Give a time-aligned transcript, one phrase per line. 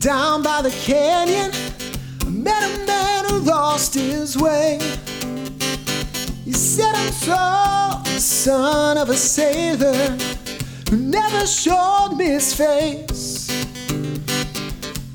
[0.00, 1.52] Down by the canyon,
[2.22, 4.78] I met a man who lost his way.
[6.42, 10.16] He said, I'm so the son of a sailor
[10.88, 13.50] who never showed me his face.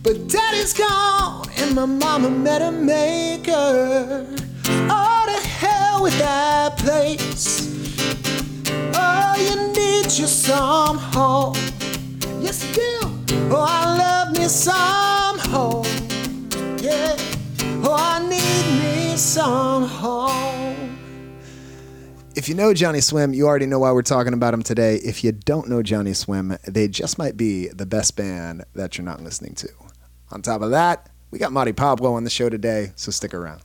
[0.03, 4.27] But daddy's gone, and my mama met a maker.
[4.67, 7.75] Oh, to hell with that place.
[8.93, 11.55] Oh, you need you some home.
[12.39, 12.99] Yes, you do.
[13.49, 15.85] Oh, I love me some home.
[16.79, 17.15] Yeah.
[17.83, 20.97] Oh, I need me some home.
[22.35, 24.95] If you know Johnny Swim, you already know why we're talking about him today.
[24.95, 29.05] If you don't know Johnny Swim, they just might be the best band that you're
[29.05, 29.69] not listening to.
[30.31, 33.61] On top of that, we got Mari Pablo on the show today, so stick around.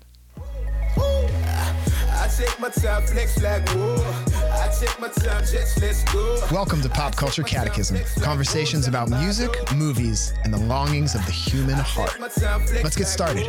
[6.53, 11.75] Welcome to Pop Culture Catechism conversations about music, movies, and the longings of the human
[11.75, 12.21] heart.
[12.21, 13.49] Let's get started.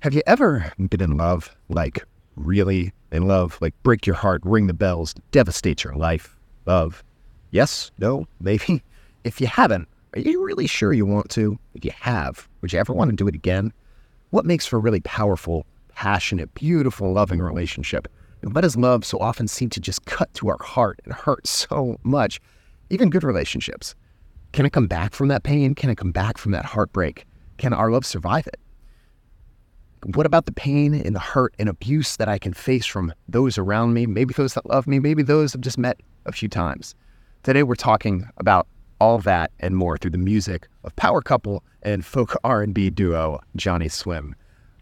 [0.00, 1.54] Have you ever been in love?
[1.68, 2.02] Like,
[2.36, 3.58] really in love?
[3.60, 6.38] Like, break your heart, ring the bells, devastate your life?
[6.64, 7.04] Love?
[7.50, 7.90] Yes?
[7.98, 8.26] No?
[8.40, 8.82] Maybe?
[9.24, 11.58] If you haven't, are you really sure you want to?
[11.74, 13.72] If you have, would you ever want to do it again?
[14.30, 15.64] What makes for really powerful,
[15.94, 18.08] passionate, beautiful, loving relationship?
[18.42, 21.98] And does love so often seem to just cut to our heart and hurt so
[22.02, 22.40] much?
[22.90, 23.94] Even good relationships.
[24.52, 25.74] Can it come back from that pain?
[25.74, 27.26] Can it come back from that heartbreak?
[27.56, 28.60] Can our love survive it?
[30.14, 33.56] What about the pain and the hurt and abuse that I can face from those
[33.56, 34.04] around me?
[34.04, 36.94] Maybe those that love me, maybe those I've just met a few times.
[37.42, 38.66] Today we're talking about
[39.00, 43.88] all that and more through the music of power couple and folk R&B duo Johnny
[43.88, 44.34] Swim.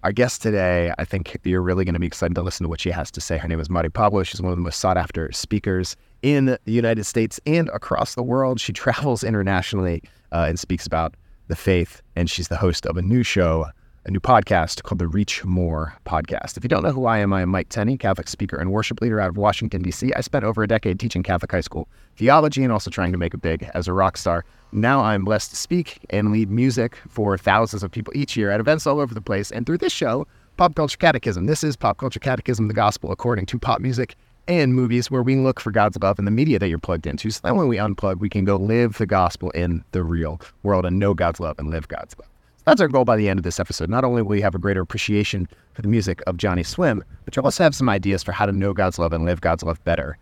[0.05, 2.81] Our guest today, I think you're really going to be excited to listen to what
[2.81, 3.39] she has to say.
[3.39, 4.25] Her name is Mari Pablo.
[4.25, 8.23] She's one of the most sought after speakers in the United States and across the
[8.23, 8.59] world.
[8.59, 11.15] She travels internationally uh, and speaks about
[11.47, 13.67] the faith, and she's the host of a new show
[14.05, 16.57] a new podcast called the Reach More podcast.
[16.57, 19.01] If you don't know who I am, I am Mike Tenney, Catholic speaker and worship
[19.01, 20.13] leader out of Washington, D.C.
[20.15, 21.87] I spent over a decade teaching Catholic high school
[22.17, 24.45] theology and also trying to make it big as a rock star.
[24.73, 28.59] Now I'm blessed to speak and lead music for thousands of people each year at
[28.59, 29.53] events all over the place.
[29.53, 30.27] And through this show,
[30.57, 34.17] Pop Culture Catechism, this is Pop Culture Catechism, the gospel according to pop music
[34.49, 37.31] and movies where we look for God's love in the media that you're plugged into.
[37.31, 40.85] So that when we unplug, we can go live the gospel in the real world
[40.85, 42.32] and know God's love and live God's love.
[42.65, 43.91] That's our goal by the end of this episode.
[43.91, 47.35] Not only will you have a greater appreciation for the music of Johnny Swim, but
[47.35, 49.83] you'll also have some ideas for how to know God's love and live God's love
[49.85, 50.17] better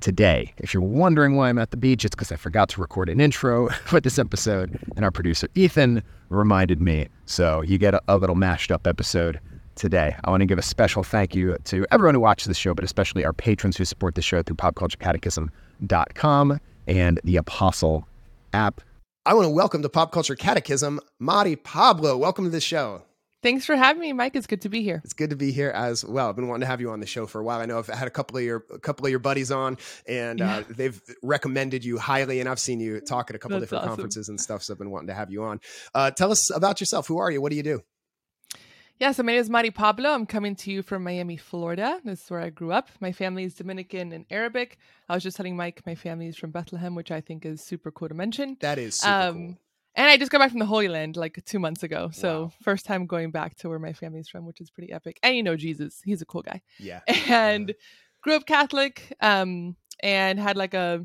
[0.00, 0.52] today.
[0.58, 3.20] If you're wondering why I'm at the beach, it's because I forgot to record an
[3.20, 7.06] intro for this episode, and our producer Ethan reminded me.
[7.26, 9.38] So you get a, a little mashed up episode
[9.76, 10.16] today.
[10.24, 12.84] I want to give a special thank you to everyone who watches the show, but
[12.84, 18.06] especially our patrons who support the show through popculturecatechism.com and the Apostle
[18.52, 18.80] app.
[19.26, 22.18] I want to welcome to Pop Culture Catechism, Mari Pablo.
[22.18, 23.04] Welcome to the show.
[23.42, 24.36] Thanks for having me, Mike.
[24.36, 25.00] It's good to be here.
[25.02, 26.28] It's good to be here as well.
[26.28, 27.58] I've been wanting to have you on the show for a while.
[27.58, 30.42] I know I've had a couple of your a couple of your buddies on, and
[30.42, 32.40] uh, they've recommended you highly.
[32.40, 33.90] And I've seen you talk at a couple of different awesome.
[33.92, 34.62] conferences and stuff.
[34.62, 35.60] So I've been wanting to have you on.
[35.94, 37.06] Uh, tell us about yourself.
[37.06, 37.40] Who are you?
[37.40, 37.82] What do you do?
[39.00, 40.10] Yeah, so my name is Mari Pablo.
[40.10, 42.00] I'm coming to you from Miami, Florida.
[42.04, 42.90] This is where I grew up.
[43.00, 44.78] My family is Dominican and Arabic.
[45.08, 47.90] I was just telling Mike my family is from Bethlehem, which I think is super
[47.90, 48.56] cool to mention.
[48.60, 49.58] That is super um, cool.
[49.96, 52.10] And I just got back from the Holy Land like two months ago.
[52.12, 52.52] So wow.
[52.62, 55.18] first time going back to where my family's from, which is pretty epic.
[55.24, 56.62] And you know Jesus, he's a cool guy.
[56.78, 57.00] Yeah.
[57.28, 57.74] And yeah.
[58.22, 61.04] grew up Catholic, um, and had like a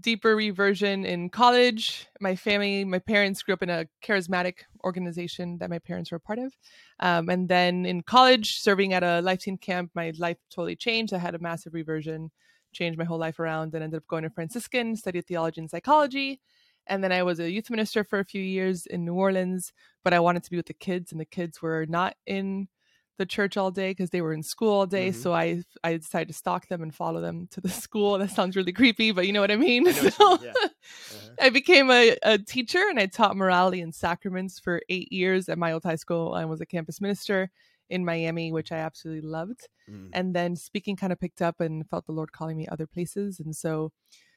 [0.00, 2.06] deeper reversion in college.
[2.20, 6.20] My family, my parents grew up in a charismatic organization that my parents were a
[6.20, 6.56] part of.
[7.00, 11.12] Um, and then in college, serving at a Life Teen camp, my life totally changed.
[11.12, 12.30] I had a massive reversion,
[12.72, 16.40] changed my whole life around, and ended up going to Franciscan, studied theology and psychology.
[16.86, 19.72] And then I was a youth minister for a few years in New Orleans,
[20.02, 22.68] but I wanted to be with the kids, and the kids were not in
[23.18, 25.10] the church all day because they were in school all day.
[25.10, 25.20] Mm-hmm.
[25.20, 28.18] So I I decided to stalk them and follow them to the school.
[28.18, 29.86] That sounds really creepy, but you know what I mean.
[29.88, 30.50] I, so, yeah.
[30.50, 31.28] uh-huh.
[31.40, 35.58] I became a, a teacher and I taught morality and sacraments for eight years at
[35.58, 36.34] my old high school.
[36.34, 37.50] I was a campus minister
[37.90, 39.68] in Miami, which I absolutely loved.
[39.88, 40.10] Mm.
[40.12, 43.38] And then speaking kind of picked up and felt the Lord calling me other places.
[43.38, 43.92] And so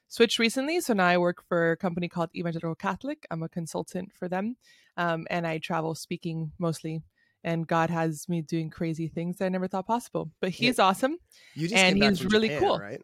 [0.07, 0.81] switched recently.
[0.81, 3.25] So now I work for a company called Evangelical Catholic.
[3.31, 4.57] I'm a consultant for them.
[4.97, 7.01] Um, and I travel speaking mostly
[7.45, 10.31] and God has me doing crazy things that I never thought possible.
[10.41, 10.85] But he's yeah.
[10.85, 11.17] awesome,
[11.73, 12.79] and he's really Japan, cool.
[12.79, 13.01] Right?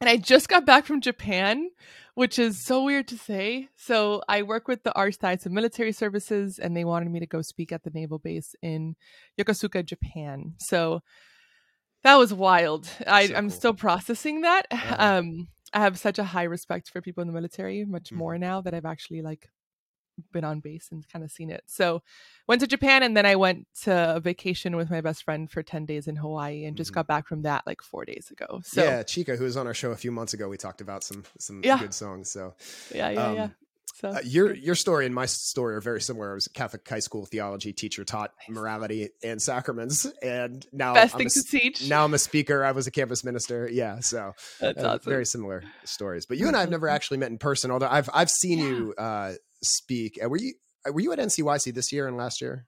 [0.00, 1.70] And I just got back from Japan,
[2.14, 3.68] which is so weird to say.
[3.76, 7.42] So I work with the Archdiocese of Military Services, and they wanted me to go
[7.42, 8.96] speak at the naval base in
[9.38, 10.54] Yokosuka, Japan.
[10.58, 11.02] So
[12.02, 12.88] that was wild.
[13.06, 14.66] I, am still processing that.
[14.70, 14.96] Uh-huh.
[14.98, 18.16] Um, I have such a high respect for people in the military, much Mhm.
[18.16, 19.50] more now that I've actually like
[20.32, 21.64] been on base and kind of seen it.
[21.66, 22.02] So
[22.48, 25.62] went to Japan and then I went to a vacation with my best friend for
[25.62, 26.94] 10 days in Hawaii and just Mhm.
[26.94, 28.60] got back from that like four days ago.
[28.64, 31.04] So yeah, Chica, who was on our show a few months ago, we talked about
[31.04, 31.78] some some Yeah.
[31.78, 32.30] good songs.
[32.30, 32.54] So
[32.94, 33.42] yeah, yeah, yeah.
[33.44, 33.54] Um,
[33.94, 36.32] So uh, your your story and my story are very similar.
[36.32, 41.14] I was a Catholic high school theology teacher, taught morality and sacraments, and now best
[41.14, 41.88] I'm thing a to teach.
[41.88, 42.62] now I'm a speaker.
[42.62, 43.66] I was a campus minister.
[43.72, 45.10] Yeah, so That's uh, awesome.
[45.10, 46.26] very similar stories.
[46.26, 47.70] But you and I have never actually met in person.
[47.70, 48.64] Although I've I've seen Yeah.
[48.66, 50.18] you uh, speak.
[50.22, 50.54] Uh, Were you
[50.86, 52.66] uh, were you at NCYC this year and last year?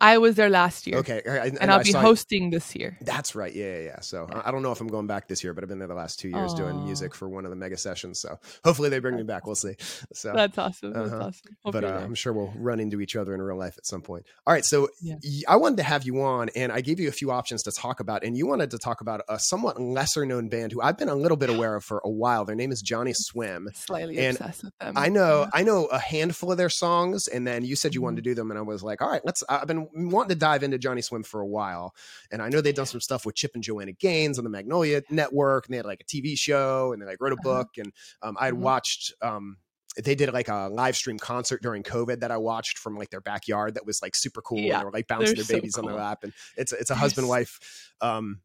[0.00, 0.98] I was there last year.
[0.98, 2.96] Okay, I- I- And I'll I be saw- hosting this year.
[3.02, 3.54] That's right.
[3.54, 4.00] Yeah, yeah, yeah.
[4.00, 5.88] So I- I don't know if I'm going back this year, but I've been there
[5.88, 8.20] the last two years doing music for one of the mega sessions.
[8.20, 9.46] So hopefully they bring me back.
[9.46, 9.74] We'll see.
[10.14, 10.92] So That's awesome.
[10.92, 11.24] That's Uh-huh.
[11.26, 11.56] awesome.
[11.64, 12.00] Hope but uh.
[12.02, 14.24] I'm sure we'll run into each other in real life at some point.
[14.46, 15.16] All right, so Yeah.
[15.22, 17.72] y- I wanted to have you on, and I gave you a few options to
[17.72, 20.96] talk about, and you wanted to talk about a somewhat lesser known band who I've
[20.98, 22.44] been a little bit aware of for a while.
[22.44, 23.68] Their name is Johnny Swim.
[23.74, 24.94] Slightly and obsessed with them.
[24.96, 25.50] I know, Yeah.
[25.52, 28.34] I know a handful of their songs, and then you said you wanted to do
[28.34, 29.42] them, and I was like, all right, let's.
[29.48, 31.94] I've been wanting to dive into Johnny Swim for a while,
[32.30, 35.02] and I know they've done some stuff with Chip and Joanna Gaines on the Magnolia
[35.10, 37.64] Network, and they had like a TV show, and they like wrote a Uh-huh.
[37.64, 37.92] book, and
[38.22, 38.58] um, I had Mhm.
[38.60, 39.12] watched.
[39.22, 39.58] Um,
[40.04, 43.20] they did like a live stream concert during COVID that I watched from like their
[43.20, 43.74] backyard.
[43.74, 44.58] That was like super cool.
[44.66, 46.90] Yeah, and they were like bouncing their so babies on their lap, and it's it's
[46.90, 48.40] a husband wife um,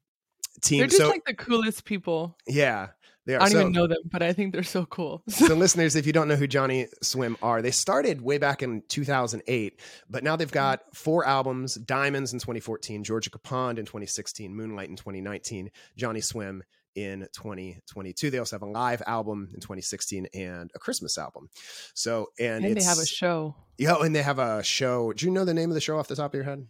[0.62, 0.80] team.
[0.80, 2.38] They're just so like the coolest people.
[2.48, 2.90] yeah,
[3.26, 3.42] they are.
[3.42, 5.24] I don't so, even know them, but I think they're so cool.
[5.30, 8.84] so listeners if you don't know who johnny swim are they started way back in
[8.88, 9.80] 2008
[10.10, 10.54] but now they've mm-hmm.
[10.54, 16.64] got four albums diamonds in 2014 Georgica Pond in 2016 moonlight in 2019 johnny swim
[16.96, 21.50] in 2022 they also have a live album in 2016 and a christmas album
[21.94, 23.56] so and, and they have a show.
[23.78, 26.08] yeah and they have a show do you know the name of the show off
[26.08, 26.66] the top of your head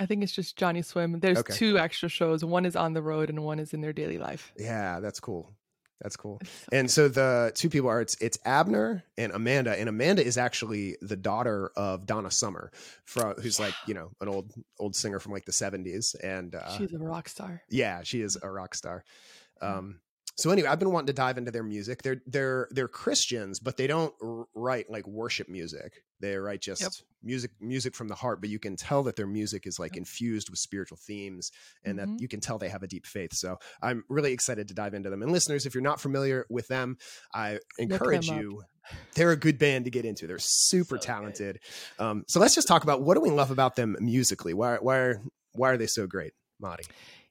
[0.00, 1.18] I think it's just Johnny Swim.
[1.20, 1.54] There's Okay.
[1.54, 2.44] two extra shows.
[2.44, 4.52] One is on the road and one is in their daily life.
[4.56, 5.52] yeah that's cool
[6.00, 6.40] that's cool
[6.70, 10.96] And so the two people are it's it's Abner and Amanda, and Amanda is actually
[11.02, 12.70] the daughter of Donna Summer,
[13.04, 16.78] from who's like you know an old old singer from like the seventies, and uh,
[16.78, 17.62] She's a rock star.
[17.68, 19.02] yeah, she is a rock star.
[19.60, 19.98] Um,
[20.38, 22.02] so anyway, I've been wanting to dive into their music.
[22.02, 24.14] They're they're they're Christians, but they don't
[24.54, 25.92] write like worship music.
[26.20, 26.82] They write just
[27.22, 28.40] music music from the heart.
[28.40, 29.98] But you can tell that their music is like Yep.
[29.98, 31.50] infused with spiritual themes,
[31.84, 32.02] and Mhm.
[32.02, 33.34] that you can tell they have a deep faith.
[33.34, 35.22] So I'm really excited to dive into them.
[35.22, 36.96] And listeners, if you're not familiar with them,
[37.34, 38.62] I encourage you.
[39.16, 40.26] They're a good band to get into.
[40.26, 41.60] They're super So talented.
[41.98, 44.54] Um, so let's just talk about what do we love about them musically.
[44.54, 46.84] Why why are why are they so great, Mari?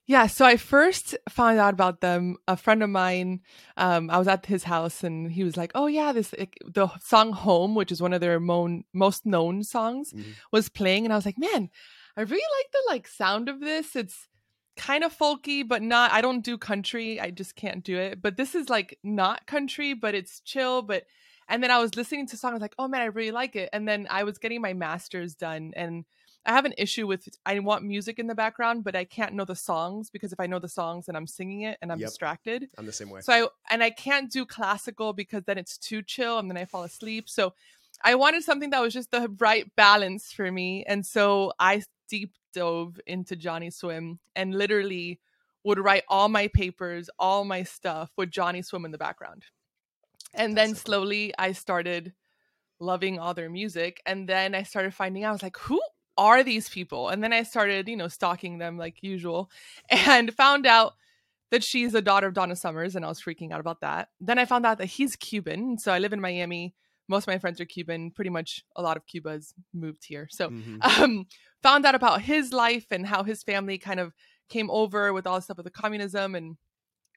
[0.09, 2.37] Yeah, so I first found out about them.
[2.47, 3.41] A friend of mine,
[3.75, 6.87] um, I was at his house, and he was like, "Oh yeah, this like, the
[6.99, 10.35] song Home, which is one of their mo- most known songs, Mhm.
[10.51, 11.69] was playing." And I was like, "Man,
[12.15, 13.95] I really like the like sound of this.
[13.97, 14.29] It's
[14.77, 16.11] kind of folky, but not.
[16.13, 17.19] I don't do country.
[17.19, 18.21] I just can't do it.
[18.21, 20.83] But this is like not country, but it's chill.
[20.83, 21.03] But
[21.49, 22.51] and then I was listening to the song.
[22.51, 24.73] I was like, "Oh man, I really like it." And then I was getting my
[24.73, 26.05] master's done, and
[26.47, 29.43] I have an issue with I want music in the background, but I can't know
[29.43, 32.07] the songs because if I know the songs and I'm singing it and I'm Yep.
[32.07, 32.69] distracted.
[32.77, 33.19] I'm the same way.
[33.19, 36.63] So I and I can't do classical because then it's too chill and then I
[36.63, 37.29] fall asleep.
[37.29, 37.53] So
[38.01, 40.85] I wanted something that was just the right balance for me.
[40.87, 45.19] And so I deep dove into Johnny Swim and literally
[45.65, 49.43] would write all my papers, all my stuff with Johnny Swim in the background.
[50.33, 52.13] And That's then slowly I started
[52.79, 54.01] loving all their music.
[54.05, 55.81] And then I started finding out, I was like, who
[56.17, 57.09] are these people?
[57.09, 59.49] And then I started, you know, stalking them like usual
[59.89, 60.93] and found out
[61.51, 62.95] that she's a daughter of Donna Summers.
[62.95, 64.09] And I was freaking out about that.
[64.19, 65.77] Then I found out that he's Cuban.
[65.77, 66.73] So I live in Miami.
[67.07, 68.11] Most of my friends are Cuban.
[68.11, 70.27] Pretty much a lot of Cuba's moved here.
[70.29, 70.99] So Mhm.
[70.99, 71.25] um,
[71.63, 74.13] found out about his life and how his family kind of
[74.49, 76.57] came over with all the stuff with the communism and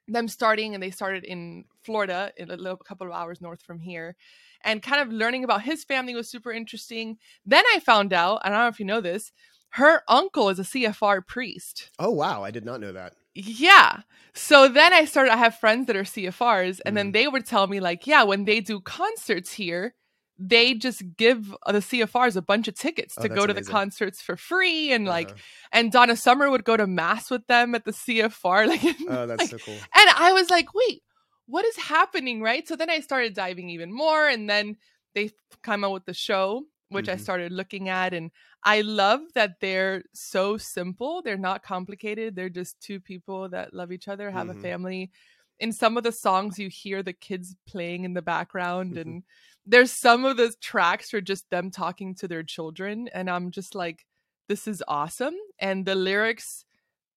[0.08, 4.16] them starting and they started in Florida, a little couple of hours north from here,
[4.64, 7.16] and kind of learning about his family was super interesting.
[7.46, 9.32] Then I found out, and I don't know if you know this,
[9.74, 11.90] her uncle is a CFR priest.
[11.98, 13.14] Oh wow, I did not know that.
[13.34, 14.00] Yeah.
[14.34, 17.12] So then I started, I have friends that are CFRs, and then Mhm.
[17.12, 19.94] they would tell me, like, yeah, when they do concerts here,
[20.42, 23.62] they just give the CFRs a bunch of tickets Oh, to that's go to the
[23.62, 24.90] concerts for free.
[24.92, 25.38] And like, Uh-huh.
[25.72, 28.66] and Donna Summer would go to mass with them at the CFR.
[28.68, 29.74] Like, oh, that's like, so cool.
[29.74, 31.02] and I was like, wait,
[31.50, 32.40] what is happening?
[32.40, 32.66] Right.
[32.66, 34.28] So then I started diving even more.
[34.28, 34.76] And then
[35.14, 35.30] they
[35.62, 37.20] come out with the show, which I Mhm.
[37.20, 38.14] started looking at.
[38.14, 38.30] And
[38.62, 41.22] I love that they're so simple.
[41.22, 42.34] They're not complicated.
[42.36, 44.58] They're just two people that love each other, have Mhm.
[44.58, 45.10] a family.
[45.58, 48.94] In some of the songs, you hear the kids playing in the background.
[48.94, 49.00] Mhm.
[49.00, 49.24] And
[49.66, 53.08] there's some of the tracks are just them talking to their children.
[53.08, 54.06] And I'm just like,
[54.48, 55.36] this is awesome.
[55.58, 56.64] And the lyrics,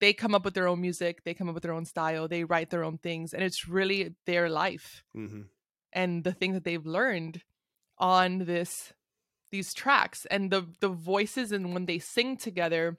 [0.03, 2.43] they come up with their own music, they come up with their own style, they
[2.43, 5.03] write their own things, and it's really their life.
[5.15, 5.43] Hmm
[5.93, 7.41] and the things that they've learned
[7.97, 8.91] on this
[9.51, 12.97] these tracks and the the voices and when they sing together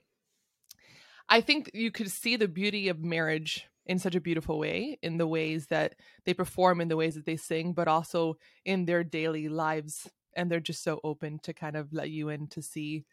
[1.29, 5.17] i think you could see the beauty of marriage in such a beautiful way in
[5.17, 9.03] the ways that they perform in the ways that they sing but also in their
[9.03, 13.05] daily lives and they're just so open to kind of let you in to see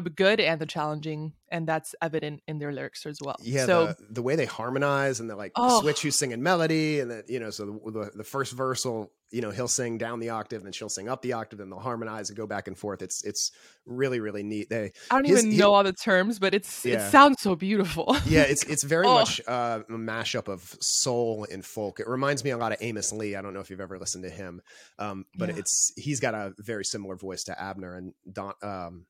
[0.00, 3.86] the good and the challenging and that's evident in their lyrics as well Yeah, so
[3.86, 5.80] the, the way they harmonize and the like Oh.
[5.80, 9.12] switch who's singing melody and that you know so the, the the first verse will
[9.30, 11.70] you know he'll sing down the octave and then she'll sing up the octave and
[11.72, 13.02] they'll harmonize and go back and forth.
[13.02, 13.50] It's it's
[13.86, 14.68] really really neat.
[14.68, 17.06] They i don't his- even he- know all the terms but it's Yeah.
[17.06, 19.14] it sounds so beautiful yeah, it's it's very Oh.
[19.14, 22.00] much uh, a mashup of soul and folk.
[22.00, 23.34] It reminds me a lot of Amos Lee.
[23.36, 24.60] I don't know if you've ever listened to him,
[24.98, 25.56] um, but Yeah.
[25.58, 28.54] it's he's got a very similar voice to Abner and Don.
[28.62, 29.06] Um,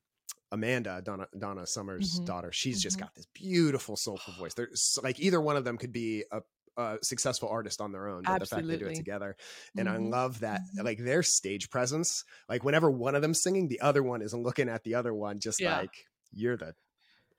[0.53, 2.25] Amanda Donna Donna Summers' Mhm.
[2.25, 2.53] daughter.
[2.53, 2.99] She's just Mhm.
[2.99, 4.55] got this beautiful soulful voice.
[4.55, 6.43] There's like either one of them could be a,
[7.03, 9.37] successful artist on their own, but the fact they do it together,
[9.77, 9.99] and I Mhm.
[9.99, 10.81] love that Mhm.
[10.83, 12.25] like their stage presence.
[12.49, 15.39] Like whenever one of them's singing, the other one is looking at the other one,
[15.41, 15.65] just Yeah.
[15.65, 16.75] like you're the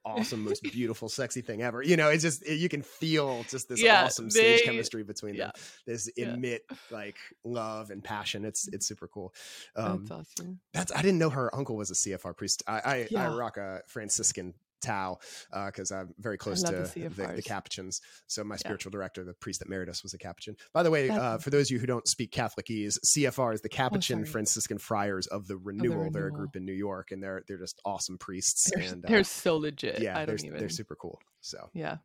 [0.05, 1.81] awesome, most beautiful, sexy thing ever.
[1.81, 5.51] You know, it's just you can feel just this Yeah, awesome stage chemistry between them.
[5.55, 5.61] yeah.
[5.85, 6.33] This Yeah.
[6.33, 8.45] emit like love and passion.
[8.45, 9.33] It's it's super cool.
[9.75, 12.63] Um, that's awesome that's I didn't know her uncle was a CFR priest.
[12.67, 14.53] I I, I rock a Franciscan
[14.85, 15.17] tau
[15.65, 18.01] because I'm very close to the the, the, Capuchins.
[18.27, 20.55] So my spiritual director, the priest that married us, was a Capuchin.
[20.73, 23.69] By the way, uh, for those of you who don't speak Catholicese, CFR is the
[23.69, 24.25] Capuchin Oh.
[24.25, 26.11] Franciscan Friars of the Renewal.
[26.11, 28.71] They're a group in New York, and they're they're just awesome priests.
[28.73, 31.19] they're, and they're uh, so legit yeah, i they're even they're super cool.
[31.41, 31.97] So yeah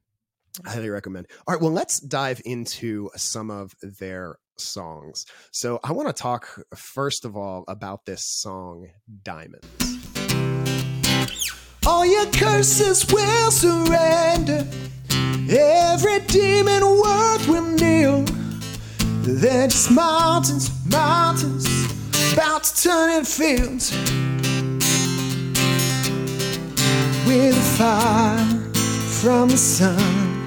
[0.67, 1.27] I highly recommend.
[1.47, 5.27] All right, well, let's dive into some of their songs.
[5.53, 8.89] So I want to talk first of all about this song,
[9.23, 10.20] Diamonds.
[11.87, 14.67] All your curses will surrender.
[15.49, 18.25] Every demon worth will kneel.
[19.23, 21.67] They're just mountains, mountains,
[22.33, 23.93] about to turn in fields.
[27.27, 28.45] With fire
[29.21, 30.47] from the sun,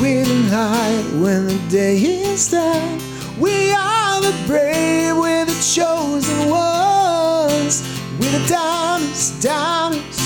[0.00, 3.00] with light when the day is done.
[3.40, 7.82] We are the brave, we're the chosen ones.
[8.20, 10.23] We're the diamonds, diamonds,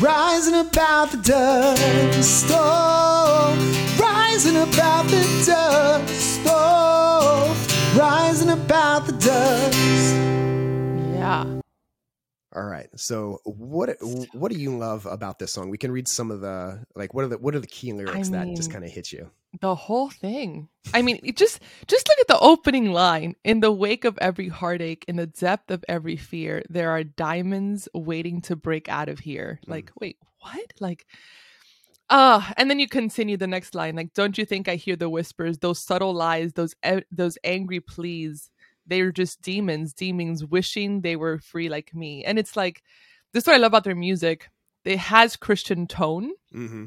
[0.00, 2.46] rising about the dust.
[2.50, 3.54] Oh,
[4.00, 6.40] rising about the dust.
[6.46, 7.54] Oh,
[7.96, 10.14] rising about the dust.
[11.14, 11.44] yeah
[12.54, 12.88] All right.
[12.96, 13.96] So what
[14.32, 15.70] what do you love about this song?
[15.70, 18.28] We can read some of the like what are the what are the key lyrics
[18.30, 19.30] that just kind of hit you?
[19.60, 20.68] The whole thing.
[20.94, 23.34] I mean just just look at the opening line.
[23.44, 27.88] In the wake of every heartache in the depth of every fear there are diamonds
[27.94, 29.60] waiting to break out of here.
[29.66, 29.70] Mm.
[29.70, 30.72] like wait what?
[30.80, 31.06] Like
[32.10, 35.08] uh and then you continue the next line like don't you think i hear the
[35.08, 38.50] whispers those subtle lies those e- those angry pleas?
[38.86, 42.24] They're just demons demons wishing they were free like me.
[42.24, 42.82] And it's like
[43.32, 44.48] this is what i love about their music.
[44.84, 46.32] It has christian tone.
[46.54, 46.86] Mm-hmm.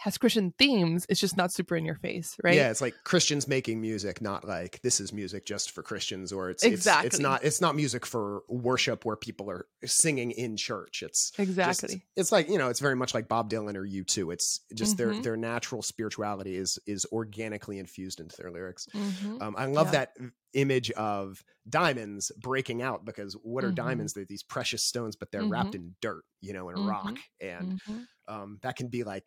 [0.00, 3.46] Has christian themes it's just not super in your face right Yeah, it's like Christians
[3.46, 7.44] making music, not like this is music just for Christians, or it's it's, it's not
[7.44, 11.02] it's not music for worship where people are singing in church.
[11.02, 14.02] It's just- exactly it's like you know, it's very much like Bob Dylan or U
[14.04, 14.30] two.
[14.30, 15.22] It's just their Mhm.
[15.22, 18.86] their natural spirituality is is organically infused into their lyrics.
[18.94, 19.42] Mhm.
[19.42, 20.06] Um, I love Yeah.
[20.06, 20.16] that
[20.54, 23.74] image of diamonds breaking out because what are Mhm.
[23.76, 24.12] diamonds?
[24.14, 26.88] They're these precious stones, but they're wrapped in dirt, you know, and Mhm.
[26.88, 28.06] rock, and Mhm.
[28.28, 29.26] um, that can be like.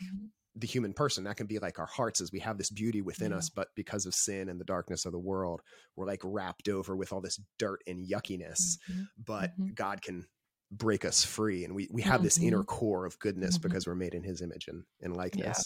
[0.55, 1.23] The human person.
[1.23, 3.37] That can be like our hearts as we have this beauty within Yeah.
[3.37, 5.61] us, but because of sin and the darkness of the world,
[5.95, 8.77] we're like wrapped over with all this dirt and yuckiness.
[8.89, 9.07] Mhm.
[9.17, 9.73] But Mhm.
[9.73, 10.27] God can
[10.71, 13.61] break us free, and we we have this inner core of goodness Mhm.
[13.63, 15.63] because we're made in His image and, and likeness.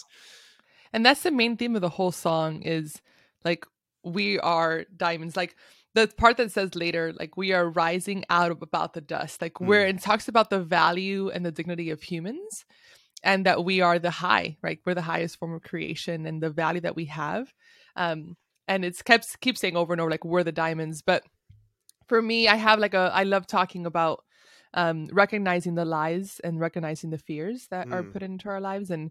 [0.92, 3.00] and that's the main theme of the whole song is
[3.44, 3.66] like
[4.04, 5.54] we are diamonds like
[5.94, 9.60] the part that says later like we are rising out of about the dust like
[9.60, 9.96] where Mm.
[9.96, 12.64] it talks about the value and the dignity of humans
[13.22, 16.50] and that we are the high right we're the highest form of creation and the
[16.50, 17.52] value that we have
[17.96, 21.22] um and it's kept keep saying over and over like we're the diamonds but
[22.06, 24.24] for me i have like a i love talking about
[24.74, 28.12] um recognizing the lies and recognizing the fears that are Mm.
[28.12, 29.10] put into our lives and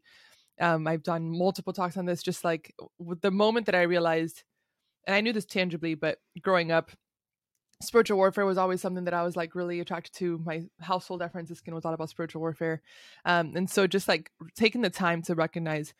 [0.59, 2.23] um, I've done multiple talks on this.
[2.23, 4.43] Just like with the moment that I realized,
[5.05, 6.91] and I knew this tangibly, but growing up,
[7.81, 10.39] spiritual warfare was always something that I was like really attracted to.
[10.39, 12.81] My household at Franciscan was all about spiritual warfare,
[13.25, 15.93] um, and so just like taking the time to recognize,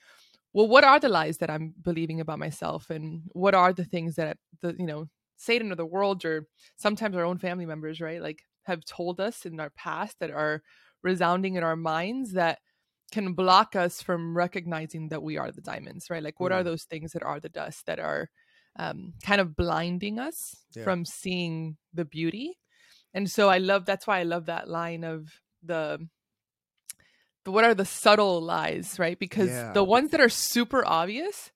[0.53, 4.15] well, what are the lies that I'm believing about myself, and what are the things
[4.15, 5.07] that the you know
[5.37, 9.45] Satan or the world or sometimes our own family members, right, like have told us
[9.45, 10.61] in our past that are
[11.03, 12.59] resounding in our minds that
[13.11, 16.23] can block us from recognizing that we are the diamonds, right?
[16.23, 16.65] Like, what are Mm.
[16.65, 18.29] those things that are the dust that are
[18.77, 20.83] um, kind of blinding us Yeah.
[20.83, 22.57] from seeing the beauty?
[23.13, 25.29] And so I love that's why I love that line of
[25.63, 26.07] the,
[27.45, 29.17] the what are the subtle lies, right?
[29.17, 29.71] Because Yeah.
[29.73, 31.51] the ones that are super obvious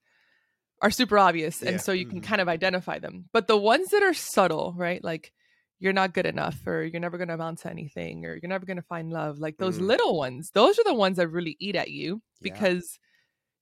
[0.81, 1.69] are super obvious, Yeah.
[1.69, 2.23] and so you can Mhm.
[2.23, 3.29] kind of identify them.
[3.31, 5.03] But the ones that are subtle, right?
[5.03, 5.31] Like
[5.77, 8.65] you're not good enough or you're never going to amount to anything or you're never
[8.67, 9.87] going to find love like those Mm.
[9.87, 12.99] little ones those are the ones that really eat at you because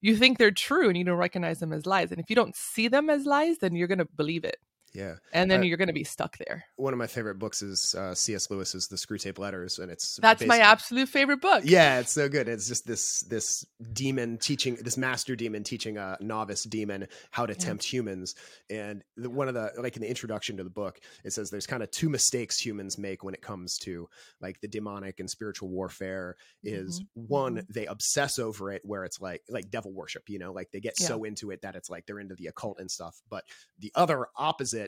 [0.01, 2.55] you think they're true and you don't recognize them as lies and if you don't
[2.55, 4.57] see them as lies then you're going to believe it
[4.93, 5.15] Yeah.
[5.33, 7.93] and then Uh, you're going to be stuck there One of my favorite books is
[7.95, 8.49] uh, C.S.
[8.49, 12.47] Lewis's The Screwtape Letters, and it's that's my absolute favorite book Yeah, it's so good.
[12.47, 17.53] It's just this this demon teaching this master demon teaching a novice demon how to
[17.53, 17.59] Yeah.
[17.59, 18.35] tempt humans.
[18.69, 21.67] And the, one of the like in the introduction to the book, it says there's
[21.67, 24.09] kind of two mistakes humans make when it comes to
[24.41, 26.35] like the demonic and spiritual warfare.
[26.63, 27.67] Is Mhm, one mhm.
[27.69, 30.95] they obsess over it, where it's like like devil worship, you know, like they get
[30.99, 31.07] Yeah.
[31.07, 33.21] so into it that it's like they're into the occult and stuff.
[33.29, 33.43] But
[33.77, 34.78] the other opposite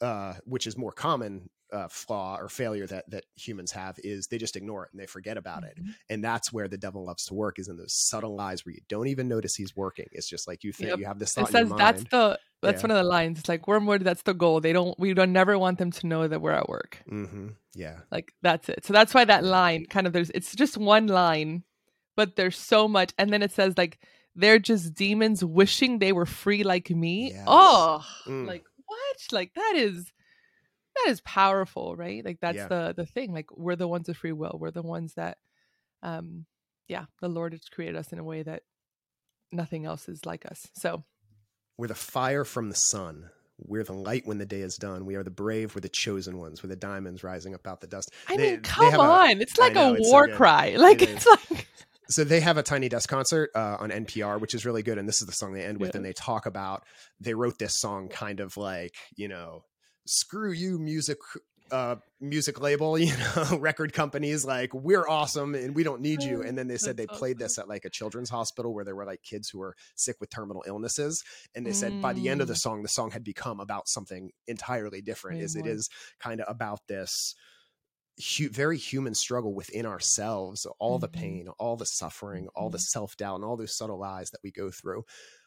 [0.00, 4.38] uh, which is more common uh, flaw or failure that that humans have is they
[4.38, 5.76] just ignore it and they forget about it.
[5.80, 5.94] Mhm.
[6.10, 8.80] and that's where the devil loves to work is in those subtle lies where you
[8.88, 10.06] don't even notice he's working.
[10.12, 10.98] It's just like you think Yep.
[11.00, 12.86] you have this it thought in says that's the that's Yeah.
[12.86, 13.38] one of the lines.
[13.40, 14.60] It's like wormwood that's the goal.
[14.60, 17.02] They don't we don't never want them to know that we're at work.
[17.08, 18.00] Hmm yeah.
[18.12, 18.84] Like that's it.
[18.84, 21.64] So that's why that line kind of there's it's just one line
[22.14, 23.12] but there's so much.
[23.18, 23.98] And then it says like
[24.36, 27.32] they're just demons wishing they were free like me.
[27.32, 27.44] Yes.
[27.48, 28.46] oh Mm.
[28.46, 30.12] like what like that is
[30.96, 32.24] that is powerful right?
[32.24, 32.68] Like that's Yeah.
[32.68, 34.56] the the thing like we're the ones of free will.
[34.60, 35.38] We're the ones that
[36.02, 36.46] um
[36.88, 38.62] yeah the lord has created us in a way that
[39.52, 40.68] nothing else is like us.
[40.74, 41.04] So
[41.78, 43.30] we're the fire from the sun.
[43.58, 45.06] We're the light when the day is done.
[45.06, 47.86] We are the brave we're the chosen ones we're the diamonds rising up out the
[47.86, 48.10] dust.
[48.28, 50.74] I They- mean come have a- on it's like know, a war cry.
[50.78, 51.36] Like It it's is.
[51.50, 51.68] like
[52.08, 55.08] so they have a tiny desk concert uh, on npr which is really good and
[55.08, 55.98] this is the song they end with Yeah.
[55.98, 56.84] and they talk about
[57.20, 59.64] they wrote this song kind of like you know
[60.06, 61.18] screw you music
[61.70, 66.42] uh music label you know record companies like we're awesome and we don't need you
[66.42, 69.06] and then they said they played this at like a children's hospital where there were
[69.06, 71.22] like kids who were sick with terminal illnesses
[71.54, 72.58] and they said by the end of the Mm.
[72.58, 75.88] song the song had become about something entirely different is it is
[76.20, 77.34] kind of about this
[78.36, 81.12] hu- very human struggle within ourselves all the Mhm.
[81.12, 82.82] pain all the suffering all the Mhm.
[82.82, 85.04] self-doubt and all those subtle lies that we go through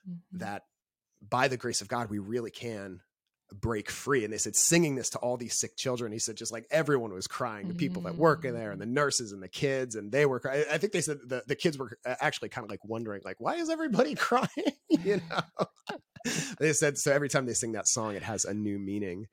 [0.08, 0.20] Mhm.
[0.40, 0.64] that
[1.22, 3.02] by the grace of god we really can
[3.54, 6.52] break free and they said singing this to all these sick children he said just
[6.52, 9.48] like everyone was crying the people that work in there and the nurses and the
[9.48, 12.50] kids and they were cry- i think they said the, the kids were uh, actually
[12.50, 14.50] kind of like wondering like why is everybody crying
[14.90, 15.66] you know
[16.60, 19.28] they said so every time they sing that song it has a new meaning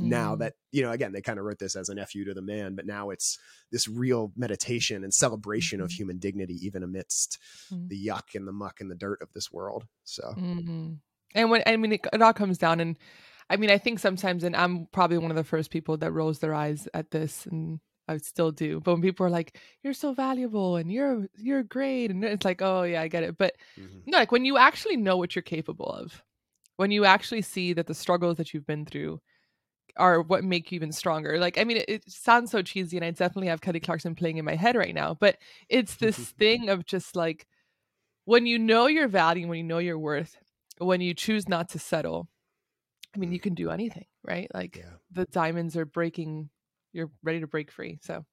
[0.00, 0.38] now Mm.
[0.38, 2.74] that you know again they kind of wrote this as an fu to the man
[2.74, 3.38] but now it's
[3.70, 5.92] this real meditation and celebration of Mhm.
[5.92, 7.38] human dignity even amidst
[7.70, 7.88] Mm.
[7.88, 10.36] the yuck and the muck and the dirt of this world so.
[11.34, 12.98] And when I mean, it, it all comes down, and
[13.50, 16.38] I mean, I think sometimes, and I'm probably one of the first people that rolls
[16.38, 18.80] their eyes at this, and I still do.
[18.80, 22.62] But when people are like, "You're so valuable," and "You're you're great," and it's like,
[22.62, 24.04] "Oh yeah, I get it." But mhm.
[24.06, 26.22] no, like when you actually know what you're capable of,
[26.76, 29.20] when you actually see that the struggles that you've been through
[29.96, 31.38] are what make you even stronger.
[31.38, 34.38] Like, I mean, it, it sounds so cheesy, and I definitely have Kelly Clarkson playing
[34.38, 35.14] in my head right now.
[35.14, 37.46] But it's this thing of just like
[38.24, 40.36] when you know your value, when you know your worth,
[40.78, 42.28] when you choose not to settle.
[43.14, 43.74] I mean, you can do mm-hmm.
[43.74, 44.50] anything, right?
[44.52, 46.50] Like yeah the diamonds are breaking.
[46.92, 47.98] You're ready to break free.
[48.02, 48.24] So,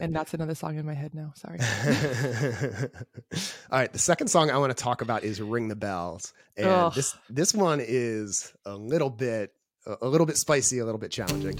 [0.00, 1.32] and that's another song in my head now.
[1.34, 1.58] Sorry.
[3.70, 6.66] all right the second song i want to talk about is ring the bells and
[6.66, 6.94] Ugh.
[6.94, 9.52] this this one is a little bit
[9.86, 11.58] a little bit spicy a little bit challenging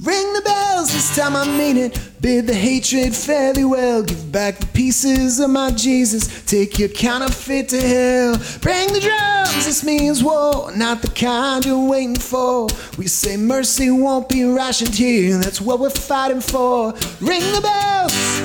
[0.00, 1.98] Ring the bells, this time I mean it.
[2.20, 4.04] Bid the hatred fairly well.
[4.04, 6.44] Give back the pieces of my Jesus.
[6.44, 8.36] Take your counterfeit to hell.
[8.60, 12.68] Bring the drums, this means war, not the kind you're waiting for.
[12.96, 16.92] We say mercy won't be rationed here, that's what we're fighting for.
[17.20, 18.40] Ring the bells,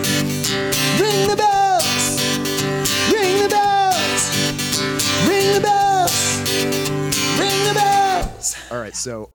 [0.99, 2.19] ring the bells,
[3.13, 5.82] ring the bells, ring the bells.
[8.73, 9.31] All right, so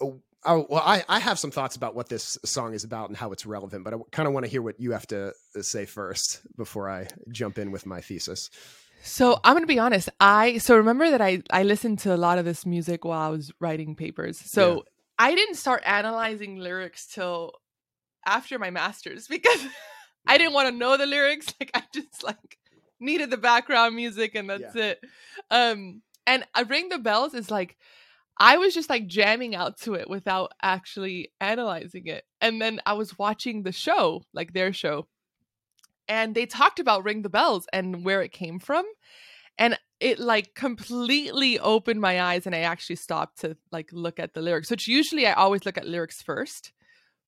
[0.00, 3.16] oh, oh, well, I, I have some thoughts about what this song is about and
[3.16, 5.62] how it's relevant, but I kind of want to hear what you have to uh,
[5.62, 8.50] say first before I jump in with my thesis.
[9.00, 10.08] So I'm gonna be honest.
[10.18, 13.28] I so remember that I I listened to a lot of this music while I
[13.28, 14.38] was writing papers.
[14.38, 14.80] So Yeah.
[15.20, 17.52] I didn't start analyzing lyrics till
[18.26, 19.64] after my masters because
[20.26, 21.54] I didn't want to know the lyrics.
[21.60, 22.58] Like I just like
[22.98, 25.00] needed the background music and that's it.
[25.48, 27.76] Um and I ring the bells is like
[28.40, 32.24] I was just like jamming out to it without actually analyzing it.
[32.40, 35.08] And then I was watching the show, like their show.
[36.08, 38.84] and they talked about ring the bells and where it came from
[39.58, 44.34] and it like completely opened my eyes and i actually stopped to like look at
[44.34, 46.72] the lyrics which usually i always look at lyrics first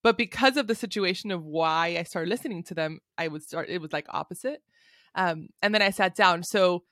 [0.02, 3.68] but because of the situation of why i started listening to them i would start
[3.68, 4.62] it was like opposite
[5.14, 6.84] um and then i sat down so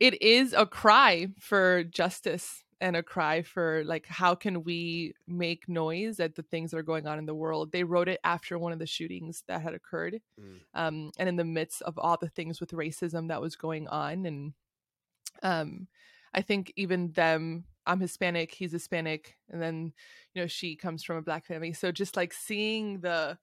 [0.00, 5.68] it is a cry for justice and a cry for like how can we make
[5.68, 8.58] noise at the things that are going on in the world they wrote it after
[8.58, 10.60] one of the shootings that had occurred Mm.
[10.74, 14.26] um, and in the midst of all the things with racism that was going on
[14.26, 14.52] and
[15.42, 15.86] um,
[16.34, 19.92] i think even them i'm hispanic he's hispanic and then
[20.34, 23.38] you know she comes from a black family so just like seeing the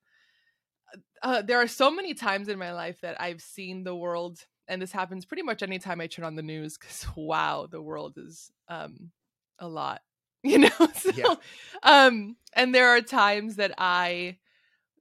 [1.21, 4.81] uh, there are so many times in my life that i've seen the world and
[4.81, 8.51] this happens pretty much anytime i turn on the news because wow the world is
[8.67, 9.11] um
[9.59, 10.01] a lot
[10.43, 11.35] you know so, Yeah.
[11.83, 14.37] um and there are times that i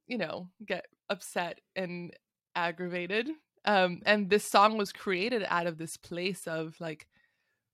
[0.06, 2.12] you know get upset and
[2.56, 3.28] aggravated
[3.64, 7.06] um and this song was created out of this place of like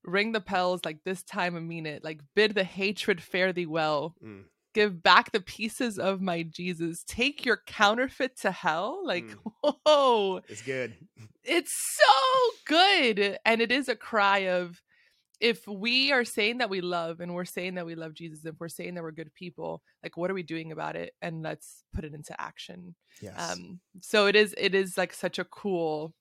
[0.05, 3.66] ring the bells like this time I mean it like bid the hatred fare thee
[3.66, 4.44] well Mm.
[4.75, 9.75] give back the pieces of my jesus take your counterfeit to hell like Mm.
[9.87, 10.94] whoa It's good.
[11.44, 14.83] it's so good and it is a cry of
[15.44, 18.54] if we are saying that we love and we're saying that we love jesus if
[18.59, 21.85] we're saying that we're good people like what are we doing about it and let's
[21.94, 23.52] put it into action Yes.
[23.52, 26.14] um so it is it is like such a cool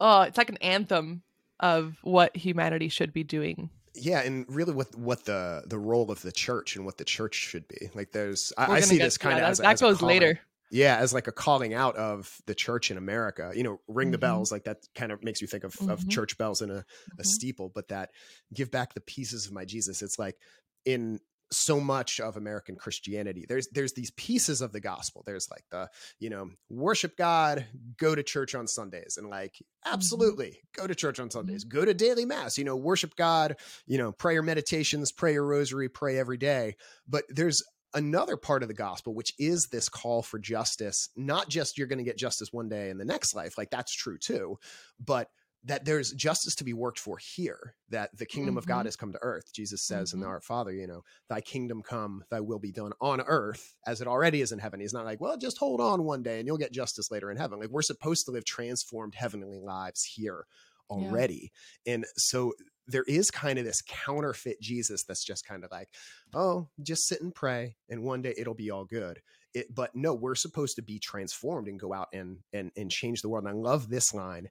[0.00, 1.22] oh it's like an anthem
[1.60, 6.20] of what humanity should be doing yeah, and really, what what the the role of
[6.20, 7.88] the church and what the church should be.
[7.94, 9.50] Like, there's I, I see this kind of that.
[9.52, 10.38] as that as goes later
[10.70, 13.52] Yeah, as like a calling out of the church in America.
[13.54, 14.18] You know, ring the Mhm.
[14.18, 14.50] bells.
[14.50, 16.08] Like that kind of makes you think of of Mhm.
[16.08, 16.84] church bells in a,
[17.18, 17.24] a Mhm.
[17.24, 17.68] steeple.
[17.68, 18.10] But that
[18.52, 20.02] give back the pieces of my Jesus.
[20.02, 20.36] It's like
[20.84, 21.20] in
[21.52, 25.22] so much of American Christianity, there's there's these pieces of the gospel.
[25.24, 30.58] There's like the you know worship God, go to church on Sundays, and like absolutely
[30.74, 32.58] go to church on Sundays, go to daily mass.
[32.58, 33.56] You know, worship God.
[33.86, 36.74] You know, prayer meditations, pray your rosary, pray every day.
[37.06, 37.62] But there's
[37.96, 41.98] another part of the gospel, which is this call for justice, not just you're going
[41.98, 44.56] to get justice one day in the next life, like that's true too,
[45.04, 45.30] but
[45.64, 48.84] that there's justice to be worked for here, that the kingdom of God Mhm.
[48.84, 49.52] has come to earth.
[49.52, 50.30] Jesus says in the Mhm.
[50.30, 54.06] Our Father, you know, thy kingdom come, thy will be done on earth as it
[54.06, 54.78] already is in heaven.
[54.78, 57.36] He's not like, well, just hold on one day and you'll get justice later in
[57.36, 57.58] heaven.
[57.58, 60.46] Like we're supposed to live transformed heavenly lives here
[60.92, 61.18] Yeah.
[61.18, 61.52] already.
[61.86, 62.54] And so
[62.86, 65.88] there is kind of this counterfeit Jesus that's just kind of like,
[66.34, 69.20] oh, just sit and pray, and one day it'll be all good.
[69.54, 73.22] It, but no, we're supposed to be transformed and go out and and and change
[73.22, 73.44] the world.
[73.46, 74.50] And I love this line: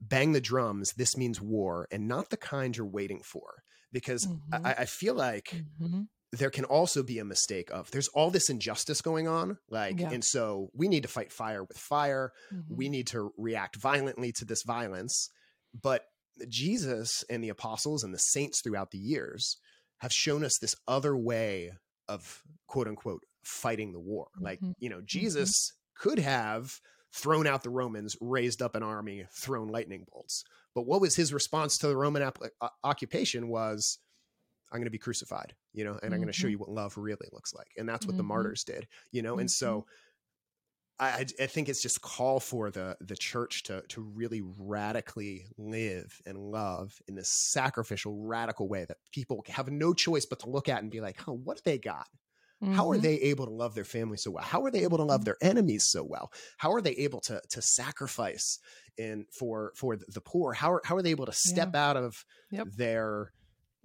[0.00, 0.92] "Bang the drums.
[0.94, 4.64] This means war, and not the kind you're waiting for." Because Mhm.
[4.64, 6.06] I, I feel like Mhm.
[6.38, 10.10] There can also be a mistake of there's all this injustice going on, like, Yeah.
[10.10, 12.76] and so we need to fight fire with fire Mhm.
[12.76, 15.28] we need to react violently to this violence.
[15.72, 16.04] But
[16.48, 19.56] Jesus and the apostles and the saints throughout the years
[19.98, 21.72] have shown us this other way
[22.08, 24.28] of quote unquote fighting the war.
[24.40, 24.74] Like, Mhm.
[24.78, 26.80] you know, Jesus could have
[27.12, 30.42] thrown out the Romans, raised up an army, thrown lightning bolts.
[30.74, 33.98] But what was his response to the Roman ap- uh, occupation was,
[34.74, 36.98] I'm going to be crucified, you know, and I'm going to show you what love
[36.98, 37.72] really looks like.
[37.78, 38.24] And that's what the Mhm.
[38.24, 39.38] martyrs did, you know?
[39.38, 39.86] And so
[41.00, 46.20] I, I- think it's just call for the the church to to really radically live
[46.24, 50.68] and love in this sacrificial, radical way that people have no choice but to look
[50.68, 52.06] at and be like, "Oh, what do they got?
[52.70, 53.00] How are Mhm.
[53.00, 54.44] they able to love their family so well?
[54.44, 56.32] How are they able to love their enemies so well?
[56.58, 58.58] How are they able to to sacrifice
[58.98, 60.54] in for for the poor?
[60.54, 62.68] How are how are they able to step out of Yep.
[62.76, 63.32] their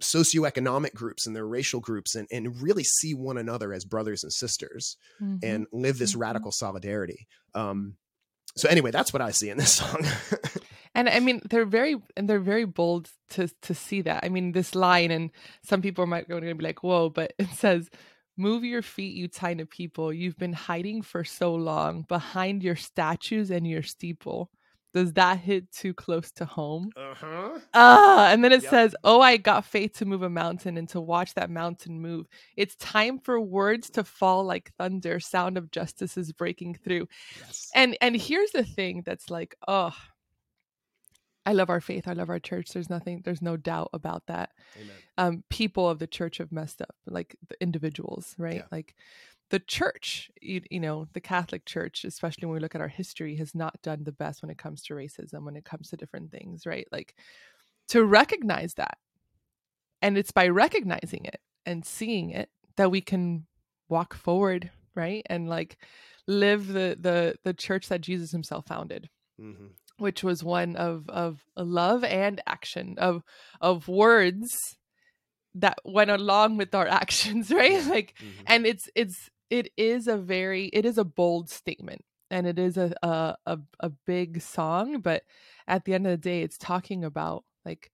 [0.00, 4.32] socioeconomic groups and their racial groups and, and really see one another as brothers and
[4.32, 5.38] sisters Mhm.
[5.42, 6.20] and live this Mhm.
[6.20, 7.26] radical solidarity.
[7.54, 7.96] Um,
[8.56, 10.04] so anyway, that's what I see in this song.
[10.94, 14.50] and i mean they're very and they're very bold to to see that i mean
[14.50, 15.30] this line and
[15.62, 17.88] some people might go to be like whoa but it says
[18.36, 23.52] move your feet you tiny people you've been hiding for so long behind your statues
[23.52, 24.50] and your steeple
[24.92, 27.58] does that hit too close to home uh-huh.
[27.74, 28.70] ah and then it Yep.
[28.70, 32.26] says oh i got faith to move a mountain and to watch that mountain move
[32.56, 37.06] it's time for words to fall like thunder sound of justice is breaking through
[37.38, 37.70] Yes.
[37.74, 39.94] and and here's the thing that's like oh
[41.46, 44.50] i love our faith i love our church there's nothing there's no doubt about that
[44.76, 44.96] Amen.
[45.18, 48.66] um people of the church have messed up like the individuals right Yeah.
[48.70, 48.94] like
[49.50, 53.36] the church you, you know the catholic church especially when we look at our history
[53.36, 56.30] has not done the best when it comes to racism when it comes to different
[56.30, 57.14] things right like
[57.88, 58.98] to recognize that
[60.02, 63.46] and it's by recognizing it and seeing it that we can
[63.88, 65.22] walk forward right?
[65.26, 65.78] And like
[66.26, 69.08] live the the the church that Jesus himself founded.
[69.38, 73.22] hmm which was one of of love and action of
[73.60, 74.78] of words
[75.54, 80.16] that went along with our actions right like hmm and it's it's it is a
[80.16, 85.00] very it is a bold statement and it is a a a, a big song
[85.00, 85.22] but
[85.66, 87.90] at the end of the day it's talking about like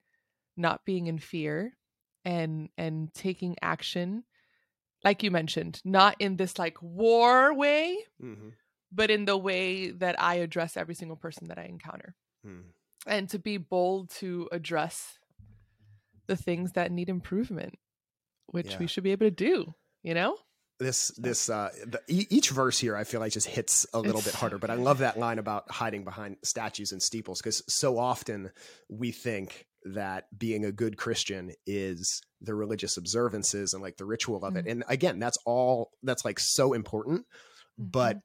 [0.56, 1.76] not being in fear
[2.24, 4.24] and and taking action
[5.04, 8.50] like you mentioned not in this like war way hmm
[8.92, 12.14] but in the way that I address every single person that I encounter.
[12.44, 12.60] hmm
[13.06, 15.18] And to be bold to address
[16.26, 17.78] the things that need improvement,
[18.46, 18.78] which Yeah.
[18.78, 20.38] we should be able to do, you know?
[20.78, 24.26] This this uh the, each verse here i feel like just hits a little It's
[24.26, 27.98] bit harder but i love that line about hiding behind statues and steeples because so
[27.98, 28.50] often
[28.90, 34.44] we think that being a good christian is the religious observances and like the ritual
[34.44, 34.70] of it Mm.
[34.70, 37.24] and again that's all that's like so important
[37.78, 38.20] but Mm-hmm.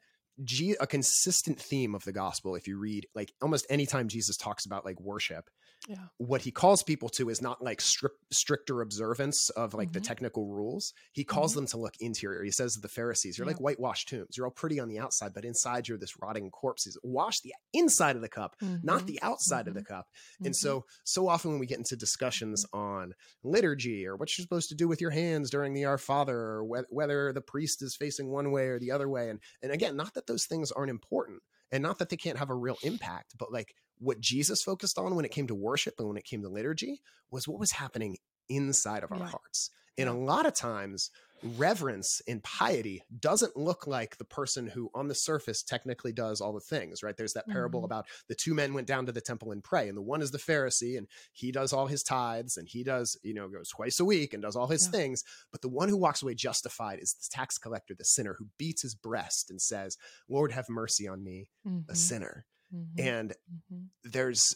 [0.45, 4.65] G- a consistent theme of the gospel if you read like almost anytime jesus talks
[4.65, 5.49] about like worship
[5.87, 6.09] Yeah.
[6.17, 10.03] what he calls people to is not like strict, stricter observance of like the Mhm.
[10.03, 10.93] technical rules.
[11.11, 11.55] He calls Mhm.
[11.55, 12.43] them to look interior.
[12.43, 13.53] He says to the Pharisees, "You're Yeah.
[13.53, 14.37] like whitewashed tombs.
[14.37, 16.83] You're all pretty on the outside, but inside you're this rotting corpse.
[16.85, 19.07] He's wash the inside of the cup, not Mhm.
[19.07, 19.85] the outside of the Mhm.
[19.87, 20.07] cup."
[20.43, 20.55] And Mhm.
[20.55, 24.75] so, so often when we get into discussions on liturgy or what you're supposed to
[24.75, 28.29] do with your hands during the Our Father, or whe- whether the priest is facing
[28.29, 31.41] one way or the other way, and and again, not that those things aren't important,
[31.71, 35.15] and not that they can't have a real impact, but like what Jesus focused on
[35.15, 38.17] when it came to worship and when it came to liturgy was what was happening
[38.49, 39.27] inside of our Yeah.
[39.27, 39.69] hearts.
[39.97, 41.11] And a lot of times,
[41.43, 46.53] reverence and piety doesn't look like the person who on the surface technically does all
[46.53, 47.85] the things right there's that parable Mhm.
[47.85, 50.29] about the two men went down to the temple and pray and the one is
[50.29, 53.99] the pharisee and he does all his tithes and he does you know goes twice
[53.99, 54.91] a week and does all his Yeah.
[54.91, 58.47] things but the one who walks away justified is the tax collector the sinner who
[58.59, 59.97] beats his breast and says
[60.29, 61.97] lord have mercy on me a Mhm.
[61.97, 62.99] sinner Mhm.
[62.99, 63.33] and
[63.71, 63.87] Mhm.
[64.03, 64.55] there's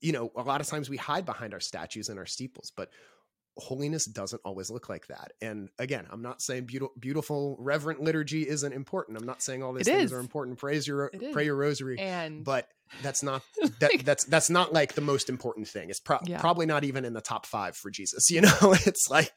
[0.00, 2.90] you know a lot of times we hide behind our statues and our steeples but
[3.56, 8.48] holiness doesn't always look like that and again i'm not saying beautiful beautiful reverent liturgy
[8.48, 10.12] isn't important i'm not saying all these It things is.
[10.14, 11.32] are important praise your It is.
[11.34, 12.68] pray your rosary and but
[13.02, 13.42] that's not
[13.80, 16.40] that that's that's not like the most important thing it's pro- Yeah.
[16.40, 19.36] probably not even in the top five for jesus you know it's like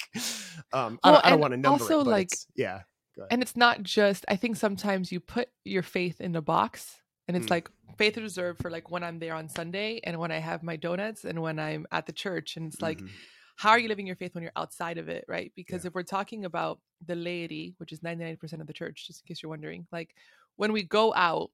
[0.71, 2.81] um i don't, I don't want to number also, it but like- yeah
[3.29, 6.95] and it's not just i think sometimes you put your faith in a box
[7.27, 7.51] and it's Mm.
[7.51, 10.63] like faith is reserved for like when i'm there on sunday and when i have
[10.63, 13.09] my donuts and when i'm at the church and it's like Mhm.
[13.57, 15.89] how are you living your faith when you're outside of it right because Yeah.
[15.89, 19.41] if we're talking about the laity which is 99% of the church just in case
[19.43, 20.15] you're wondering like
[20.55, 21.51] when we go out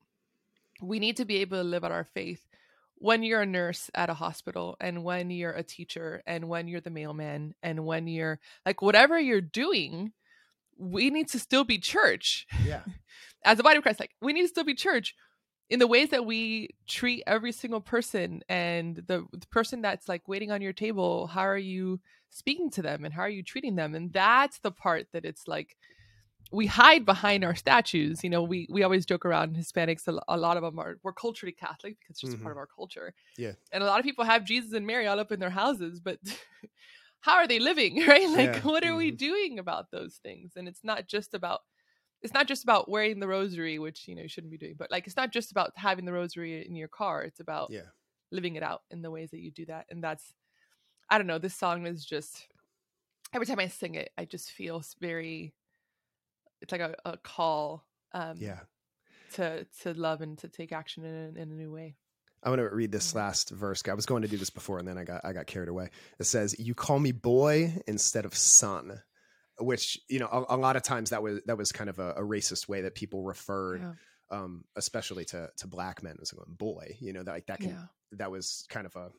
[0.81, 2.47] we need to be able to live out our faith
[2.95, 6.81] when you're a nurse at a hospital and when you're a teacher and when you're
[6.81, 10.13] the mailman and when you're like whatever you're doing
[10.77, 12.83] we need to still be church yeah
[13.45, 15.15] as a body of Christ, like we need to still be church
[15.69, 20.27] in the ways that we treat every single person and the, the person that's like
[20.27, 21.27] waiting on your table.
[21.27, 21.99] How are you
[22.31, 23.93] speaking to them and how are you treating them?
[23.95, 25.75] And that's the part that it's like
[26.51, 28.23] we hide behind our statues.
[28.23, 30.07] You know, we we always joke around Hispanics.
[30.07, 32.57] A, a lot of them are we're culturally Catholic because it's just a part of
[32.57, 33.13] our culture.
[33.37, 33.51] Yeah.
[33.71, 36.19] and a lot of people have Jesus and Mary all up in their houses, but.
[37.21, 38.29] How are they living, right?
[38.29, 39.17] Like, Yeah, what are we mhm.
[39.17, 40.53] doing about those things?
[40.55, 41.59] And it's not just about
[42.21, 44.91] it's not just about wearing the rosary, which you know you shouldn't be doing, but
[44.91, 47.23] like it's not just about having the rosary in your car.
[47.23, 47.87] It's about yeah
[48.31, 49.85] living it out in the ways that you do that.
[49.89, 50.33] And that's
[51.09, 52.47] I don't know, this song is just
[53.33, 55.53] every time I sing it, I just feel very
[56.61, 58.59] it's like a, a call um yeah
[59.33, 61.95] to to love and to take action in a, in a new way.
[62.41, 63.83] I want to read this last verse.
[63.89, 65.89] I was going to do this before, and then I got I got carried away.
[66.19, 69.01] It says, "You call me boy instead of son,"
[69.59, 72.11] which you know a, a lot of times that was that was kind of a,
[72.11, 73.93] a racist way that people referred, Yeah.
[74.37, 76.95] um, especially to to black men as going boy.
[76.99, 77.85] You know that like that can Yeah.
[78.13, 79.09] that was kind of a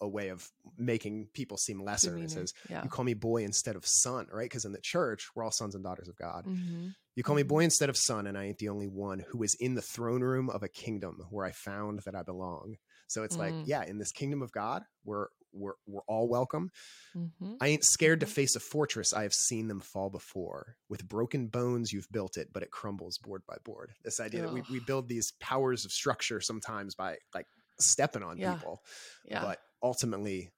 [0.00, 2.16] a- way of making people seem lesser.
[2.16, 2.82] It says, Yeah.
[2.82, 4.46] "You call me boy instead of son," right?
[4.48, 6.44] Because in the church, we're all sons and daughters of God.
[6.46, 9.42] hmm You call me boy instead of son, and I ain't the only one who
[9.42, 12.76] is in the throne room of a kingdom where I found that I belong.
[13.08, 13.66] So it's like, Mm.
[13.66, 16.70] yeah, in this kingdom of God, we're we're we're all welcome.
[17.14, 18.30] hmm I ain't scared to Mhm.
[18.30, 19.12] face a fortress.
[19.12, 20.76] I have seen them fall before.
[20.88, 23.92] With broken bones, you've built it, but it crumbles board by board.
[24.02, 27.46] This idea that we, we build these powers of structure sometimes by like
[27.80, 28.54] stepping on Yeah.
[28.54, 28.80] people,
[29.24, 29.40] Yeah.
[29.42, 30.50] but ultimately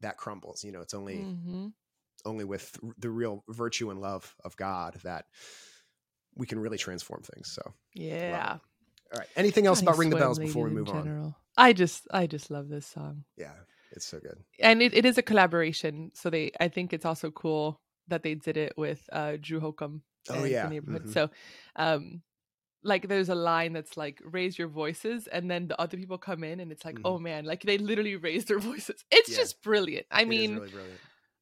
[0.00, 0.64] that crumbles.
[0.64, 1.68] You know, it's only hmm
[2.24, 5.26] only with the real virtue and love of God that
[6.36, 7.50] we can really transform things.
[7.52, 7.62] So,
[7.94, 8.58] Yeah.
[9.12, 9.28] all right.
[9.36, 11.06] Anything else about Ring the Bells before we move on?
[11.56, 13.24] I just I just love this song.
[13.36, 13.52] Yeah,
[13.96, 14.38] it's so good.
[14.60, 18.34] and it, it is a collaboration so they i think it's also cool that they
[18.34, 20.68] did it with uh drew holcomb Oh, yeah.
[20.68, 21.08] Mhm.
[21.12, 21.30] So,
[21.76, 22.20] um,
[22.82, 26.42] like there's a line that's like raise your voices, and then the other people come
[26.44, 27.02] in, and it's like, Mhm.
[27.04, 29.04] oh man, like they literally raise their voices.
[29.10, 29.36] It's Yeah.
[29.36, 30.06] just brilliant.
[30.10, 31.00] I It mean, really brilliant.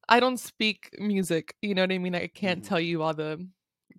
[0.08, 1.54] I don't speak music.
[1.62, 2.14] You know what I mean?
[2.14, 2.68] I can't Mhm.
[2.68, 3.46] tell you all the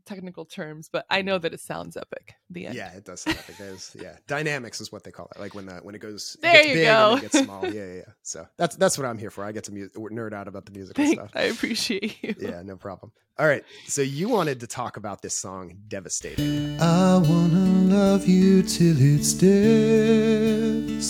[0.05, 1.43] technical terms, but I know mm-hmm.
[1.43, 2.35] that it sounds epic.
[2.49, 2.75] The end.
[2.75, 3.57] Yeah, it does sound epic.
[3.57, 5.39] There's, yeah, dynamics is what they call it.
[5.39, 7.09] Like when the when it goes, it There gets you big and go.
[7.09, 7.65] then it gets small.
[7.75, 8.03] Yeah, yeah, yeah.
[8.21, 9.43] So that's that's what I'm here for.
[9.43, 11.19] I get to mu- nerd out about the musical Thanks.
[11.19, 11.31] stuff.
[11.35, 12.35] I appreciate you.
[12.39, 13.11] Yeah, no problem.
[13.37, 18.63] All right, so you wanted to talk about this song, "Devastating." I wanna love you
[18.63, 21.01] till it's devastating.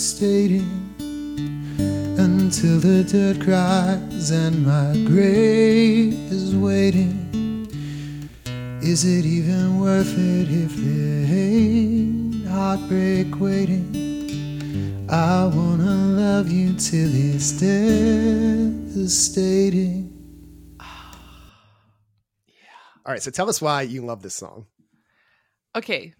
[2.18, 7.45] Until the dirt cries and my grave is waiting.
[8.86, 15.08] Is it even worth it if there ain't heartbreak waiting?
[15.10, 18.78] I wanna love you till it's devastating.
[22.46, 22.54] Yeah.
[23.04, 24.66] All right, so tell us why you love this song.
[25.74, 26.14] Okay.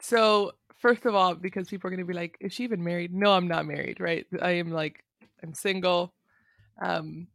[0.00, 3.14] So, first of all, because people are going to be like, is she even married?
[3.14, 4.26] No, I'm not married, right?
[4.42, 5.04] I am like,
[5.40, 6.12] I'm single.
[6.82, 7.28] Um,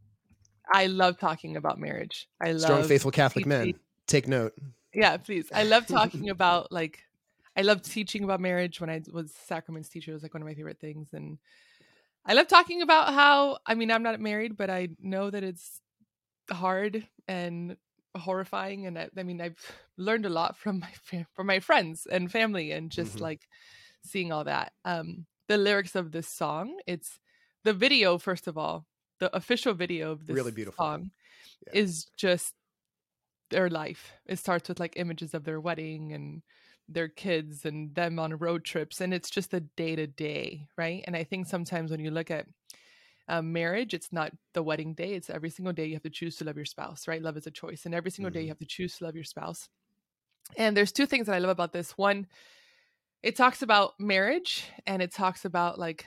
[0.69, 2.27] I love talking about marriage.
[2.41, 3.75] I love Strong, faithful Catholic men.
[4.07, 4.53] Take note.
[4.93, 5.51] Yeah, please.
[5.53, 7.03] I love talking about like,
[7.57, 8.79] I love teaching about marriage.
[8.79, 11.37] When I was sacraments teacher, it was like one of my favorite things, and
[12.25, 13.59] I love talking about how.
[13.65, 15.81] I mean, I'm not married, but I know that it's
[16.51, 17.77] hard and
[18.17, 19.59] horrifying, and I, I mean, I've
[19.97, 20.91] learned a lot from my
[21.33, 23.21] from my friends and family, and just Mhm.
[23.21, 23.47] like
[24.03, 24.73] seeing all that.
[24.85, 27.19] Um, the lyrics of this song, it's
[27.63, 28.17] the video.
[28.17, 28.87] First of all,
[29.19, 30.85] the official video of this Really beautiful.
[30.85, 31.11] song
[31.67, 31.73] Yeah.
[31.73, 32.55] is just
[33.55, 34.11] their life.
[34.25, 36.43] It starts with like images of their wedding and
[36.89, 41.03] their kids and them on road trips, and it's just the day to day, right?
[41.07, 42.47] And I think sometimes when you look at
[43.29, 46.35] um, marriage, it's not the wedding day; it's every single day you have to choose
[46.37, 47.21] to love your spouse, right?
[47.21, 48.43] Love is a choice, and every single day Mhm.
[48.43, 49.69] you have to choose to love your spouse.
[50.57, 51.97] And there's two things that I love about this.
[51.97, 52.27] One,
[53.23, 56.05] it talks about marriage, and it talks about like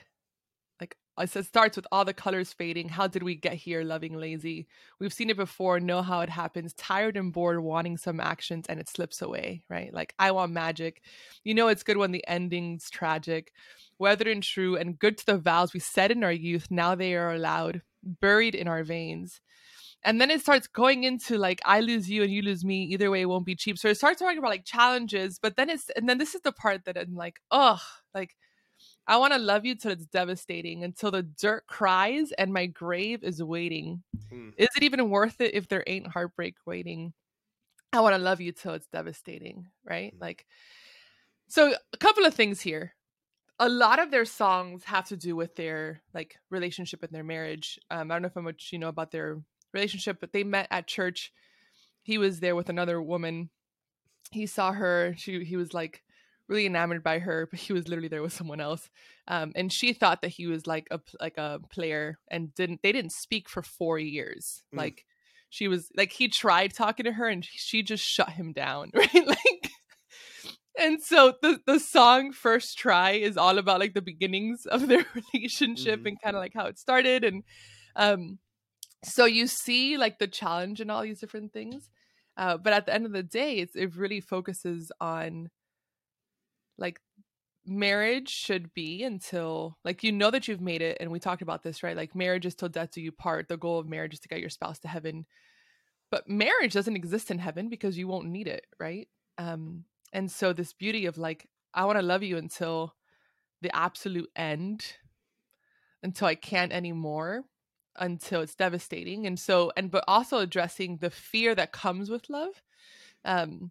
[1.21, 2.89] it starts with all the colors fading.
[2.89, 3.83] How did we get here?
[3.83, 4.67] Loving lazy.
[5.01, 6.75] We've seen it before, know how it happens.
[6.75, 9.93] Tired and bored, wanting some actions, and it slips away, right?
[9.93, 11.03] Like, I want magic.
[11.45, 13.53] You know, it's good when the ending's tragic.
[13.99, 16.69] Weathered and true, and good to the vows we said in our youth.
[16.71, 19.41] Now they are allowed, buried in our veins.
[20.05, 22.85] And then it starts going into like, I lose you and you lose me.
[22.85, 23.79] Either way, won't be cheap.
[23.79, 26.53] So it starts talking about like challenges, but then it's, and then this is the
[26.53, 27.81] part that I'm like, oh,
[28.15, 28.37] like,
[29.09, 33.25] I want to love you till it's devastating, until the dirt cries and my grave
[33.25, 34.03] is waiting.
[34.31, 34.53] Mm.
[34.59, 37.15] Is it even worth it if there ain't heartbreak waiting?
[37.91, 40.15] I want to love you till it's devastating, right?
[40.15, 40.21] Mm.
[40.21, 40.45] Like,
[41.49, 42.95] so a couple of things here.
[43.59, 47.79] A lot of their songs have to do with their like relationship and their marriage.
[47.91, 49.41] Um, I don't know how much you know about their
[49.73, 51.33] relationship, but they met at church.
[52.03, 53.49] He was there with another woman.
[54.31, 55.15] He saw her.
[55.17, 56.03] She he was like
[56.49, 58.89] really enamored by her, but he was literally there with someone else.
[59.27, 62.93] Um, and she thought that he was like a like a player, and didn't they
[62.93, 64.63] didn't speak for four years.
[64.75, 64.79] Mm.
[64.79, 65.05] Like
[65.51, 69.27] she was like he tried talking to her, and she just shut him down, right?
[69.27, 69.71] Like,
[70.79, 75.05] and so the the song first try is all about like the beginnings of their
[75.35, 76.09] relationship Mhm.
[76.09, 77.43] and kind of like how it started, and
[77.97, 78.39] um,
[79.05, 81.91] so you see like the challenge and all these different things.
[82.37, 85.51] Uh, but at the end of the day, it's, it really focuses on
[86.79, 87.01] like
[87.67, 91.63] marriage should be until like you know that you've made it and we talked about
[91.63, 91.97] this right?
[91.97, 93.49] Like marriage is till death do you part.
[93.49, 95.27] The goal of marriage is to get your spouse to heaven.
[96.11, 99.09] But marriage doesn't exist in heaven because you won't need it right?
[99.37, 102.95] Um and so this beauty of like i want to love you until
[103.61, 104.85] the absolute end
[106.03, 107.45] until i can't anymore
[107.99, 109.27] until it's devastating.
[109.27, 112.63] And so and but also addressing the fear that comes with love.
[113.25, 113.71] Um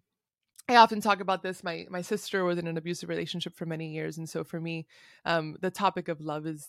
[0.68, 1.64] I often talk about this.
[1.64, 4.86] My my sister was in an abusive relationship for many years, and so for me,
[5.24, 6.68] um, the topic of love is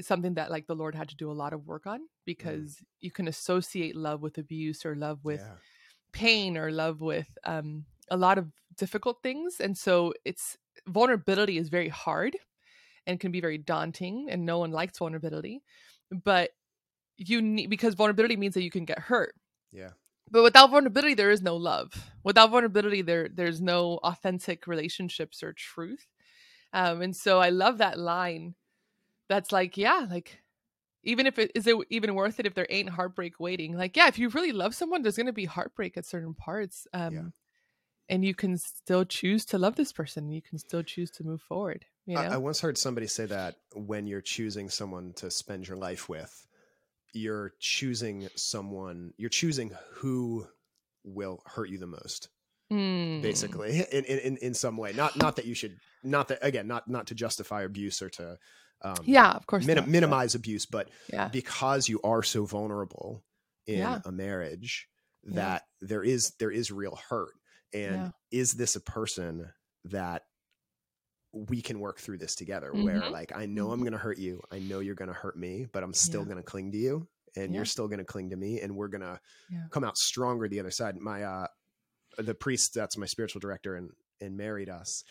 [0.00, 3.10] something that like the Lord had to do a lot of work on because you
[3.10, 5.56] can associate love with abuse or love with yeah.
[6.12, 10.56] pain or love with um, a lot of difficult things, and so it's
[10.88, 12.36] vulnerability is very hard
[13.06, 15.62] and can be very daunting, and no one likes vulnerability,
[16.24, 16.50] but
[17.18, 19.34] you need because vulnerability means that you can get hurt
[19.72, 19.90] Yeah.
[20.30, 22.10] But without vulnerability there is no love.
[22.24, 26.06] Without vulnerability there there's no authentic relationships or truth.
[26.72, 28.54] Um and so i love that line
[29.28, 30.40] that's like yeah like
[31.02, 33.76] even if it is it even worth it if there ain't heartbreak waiting?
[33.76, 36.86] Like yeah if you really love someone there's going to be heartbreak at certain parts
[36.92, 37.22] um Yeah.
[38.08, 41.42] and you can still choose to love this person you can still choose to move
[41.42, 45.30] forward you know I, I once heard somebody say that when you're choosing someone to
[45.30, 46.46] spend your life with,
[47.12, 50.46] you're choosing someone, you're choosing who
[51.04, 52.28] will hurt you the most
[52.72, 53.22] Mm.
[53.22, 56.88] basically in, in in some way not not that you should not that again not
[56.90, 58.36] not to justify abuse or to
[58.82, 59.64] um Yeah, of course.
[59.64, 61.28] min- but- minimize abuse but Yeah.
[61.28, 63.22] because you are so vulnerable
[63.68, 64.00] in Yeah.
[64.04, 64.88] a marriage
[65.22, 65.34] Yeah.
[65.36, 67.34] that there is there is real hurt
[67.72, 68.10] and Yeah.
[68.32, 69.52] is this a person
[69.84, 70.24] that
[71.48, 73.10] we can work through this together where Mhm.
[73.12, 73.82] like i know i'm Mhm.
[73.84, 76.26] going to hurt you i know you're going to hurt me but i'm still Yeah.
[76.28, 77.06] going to cling to you
[77.36, 77.58] and Yeah.
[77.58, 79.20] you're still going to cling to me and we're going to
[79.50, 79.66] Yeah.
[79.70, 81.46] come out stronger the other side my uh
[82.18, 85.04] the priest that's my spiritual director and and married us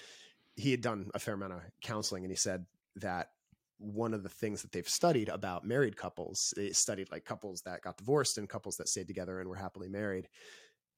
[0.56, 2.66] he had done a fair amount of counseling and he said
[2.96, 3.32] that
[3.78, 7.82] one of the things that they've studied about married couples they studied like couples that
[7.82, 10.28] got divorced and couples that stayed together and were happily married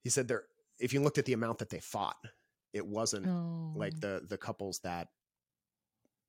[0.04, 0.46] he said there
[0.80, 2.16] if you looked at the amount that they fought
[2.74, 3.26] it wasn't
[3.76, 4.00] like Oh.
[4.00, 5.08] the the couples that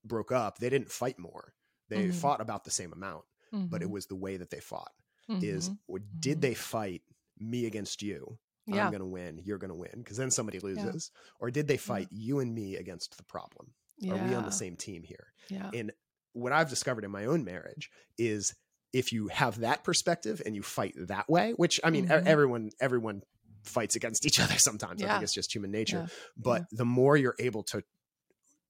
[0.05, 1.55] broke up they didn't fight more
[1.89, 2.15] they Mhm.
[2.15, 3.91] fought about the same amount but it Mhm.
[3.93, 4.93] was the way that they fought
[5.29, 5.79] is Mhm.
[5.87, 6.41] or did Mhm.
[6.43, 7.03] they fight
[7.39, 8.85] me against you yeah.
[8.85, 11.77] i'm going to win you're going to win because then somebody loses or did they
[11.77, 14.13] fight you and me against the problem yeah.
[14.15, 15.71] are we on the same team here Yeah.
[15.75, 15.93] and
[16.33, 18.55] what i've discovered in my own marriage is
[18.93, 22.27] if you have that perspective and you fight that way which i mean Mhm.
[22.27, 23.23] everyone everyone
[23.65, 25.13] fights against each other sometimes i Yeah.
[25.15, 26.15] think it's just human nature Yeah.
[26.37, 27.83] but the more you're able to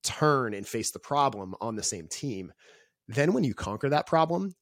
[0.02, 2.52] turn and face the problem on the same team
[3.08, 4.54] then when you conquer that problem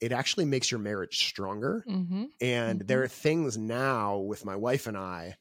[0.00, 2.24] it actually makes your marriage stronger Mm-hmm.
[2.40, 2.88] and Mhm.
[2.88, 5.36] there are things now with my wife and I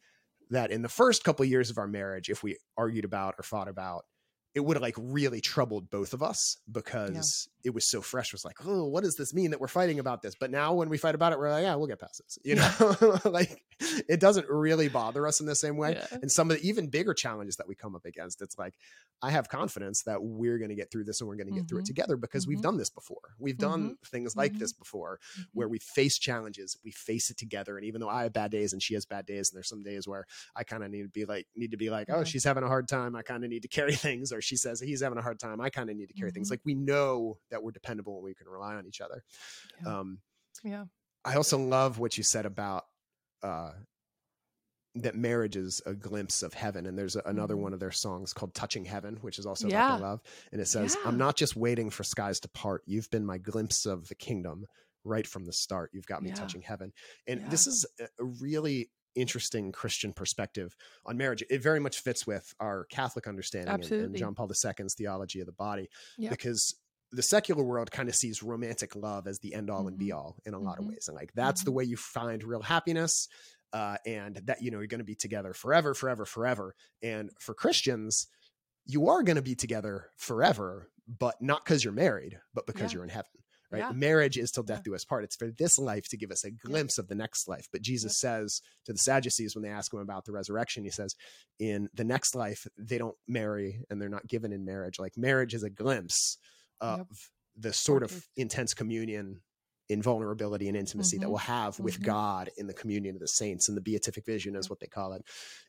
[0.52, 3.68] that in the first couple years of our marriage, if we argued about or fought
[3.68, 4.06] about,
[4.56, 8.28] it would have like really troubled both of us because it was so fresh.
[8.30, 10.36] It was like, oh, what does this mean that we're fighting about this?
[10.36, 12.38] But now when we fight about it, we're like, yeah, we'll get past this.
[12.44, 13.64] You know, like
[14.10, 15.94] it doesn't really bother us in the same way.
[15.94, 16.18] Yeah.
[16.22, 18.74] And some of the even bigger challenges that we come up against, it's like,
[19.22, 21.68] I have confidence that we're going to get through this and we're going to get
[21.70, 21.88] through it Mhm.
[21.88, 22.64] together because we've Mhm.
[22.64, 23.36] done this before.
[23.40, 25.42] We've done things like this before Mm-hmm.
[25.54, 27.78] where we face challenges, we face it together.
[27.78, 29.84] And even though I have bad days and she has bad days, and there's some
[29.84, 32.44] days where I kind of need to be like, need to be like, oh, she's
[32.44, 33.16] having a hard time.
[33.16, 34.34] I kind of need to carry things.
[34.34, 35.62] Or she says he's having a hard time.
[35.62, 36.50] I kind of need to carry things.
[36.52, 39.24] Like we know that we're dependable and we can rely on each other.
[39.86, 40.00] Yeah.
[40.00, 40.18] Um,
[40.64, 40.86] yeah.
[41.24, 42.86] I also love what you said about
[43.44, 43.72] uh,
[44.96, 46.86] that marriage is a glimpse of heaven.
[46.86, 47.60] And there's a, another Mhm.
[47.62, 49.88] one of their songs called Touching Heaven, which is also Yeah.
[49.96, 50.22] about love.
[50.52, 52.84] And it says, I'm not just waiting for skies to part.
[52.86, 54.66] You've been my glimpse of the kingdom
[55.04, 55.90] right from the start.
[55.94, 56.36] You've got me Yeah.
[56.36, 56.94] touching heaven.
[57.28, 57.50] And Yeah.
[57.50, 60.76] this is a- really interesting Christian perspective
[61.06, 61.44] on marriage.
[61.50, 65.46] It very much fits with our Catholic understanding and, and John Paul II's theology of
[65.48, 66.30] the body Yeah.
[66.30, 66.76] because
[67.14, 70.36] the secular world kind of sees romantic love as the end all and be all
[70.46, 70.90] in a lot of Mhm.
[70.90, 71.06] ways.
[71.08, 73.28] And like, that's the way you find real happiness.
[73.72, 76.76] Uh, and that, you know, you're going to be together forever, forever, forever.
[77.02, 78.28] And for Christians,
[78.86, 82.98] you are going to be together forever, but not because you're married, but because Yeah.
[82.98, 83.32] you're in heaven.
[83.72, 83.80] Right.
[83.80, 83.92] Yeah.
[83.92, 84.92] Marriage is till death Yeah.
[84.92, 85.24] do us part.
[85.24, 87.68] It's for this life to give us a glimpse of the next life.
[87.72, 91.16] But Jesus says to the Sadducees when they ask him about the resurrection, he says,
[91.58, 95.00] in the next life, they don't marry and they're not given in marriage.
[95.00, 96.38] Like marriage is a glimpse
[96.82, 97.08] of Yep.
[97.56, 99.42] the sort of intense communion
[99.90, 101.30] in vulnerability and intimacy that Mhm.
[101.30, 102.04] we'll have with Mhm.
[102.06, 105.14] God in the communion of the saints and the beatific vision is what they call
[105.14, 105.24] it.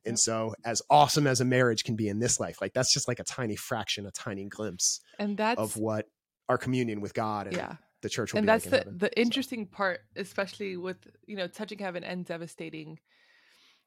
[0.04, 3.08] And so as awesome as a marriage can be in this life, like that's just
[3.08, 6.06] like a tiny fraction, a tiny glimpse And that's of what
[6.48, 7.76] our communion with God and yeah.
[8.02, 8.98] the church will and be that's like the heaven.
[8.98, 13.00] the So, interesting part especially with you know touching heaven and devastating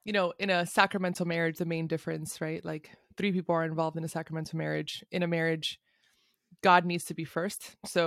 [0.04, 3.96] you know in a sacramental marriage the main difference right like three people are involved
[3.98, 5.80] in a sacramental marriage in a marriage
[6.70, 8.04] god needs to be first so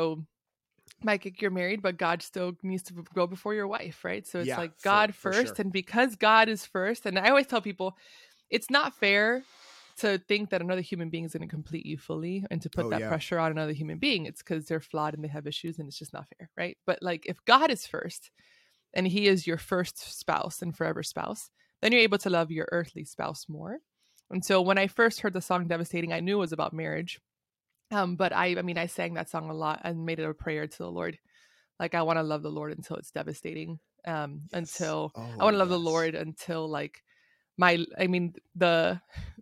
[1.03, 4.27] Mike, you're married, but God still needs to go before your wife, right?
[4.27, 5.65] So it's Yeah, like God for first, sure.
[5.65, 7.97] and because God is first, and I always tell people,
[8.51, 9.43] it's not fair
[9.99, 12.87] to think that another human being is going to complete you fully and to put
[12.87, 13.09] Oh, that yeah.
[13.09, 14.27] pressure on another human being.
[14.27, 16.77] It's because they're flawed and they have issues, and it's just not fair, right?
[16.87, 18.31] But like if God is first,
[18.93, 21.51] and He is your first spouse and forever spouse,
[21.81, 23.79] then you're able to love your earthly spouse more.
[24.31, 27.21] And so when I first heard the song "Devastating," I knew it was about marriage.
[27.91, 30.35] Um, but I, I mean, I sang that song a lot and made it a
[30.35, 31.19] prayer to the Lord.
[31.79, 33.79] Like I want to love the Lord until it's devastating.
[34.07, 34.81] Um, Yes.
[34.81, 35.79] until I Oh, want to love the.
[35.79, 37.03] Lord until like
[37.59, 39.01] my, I mean, the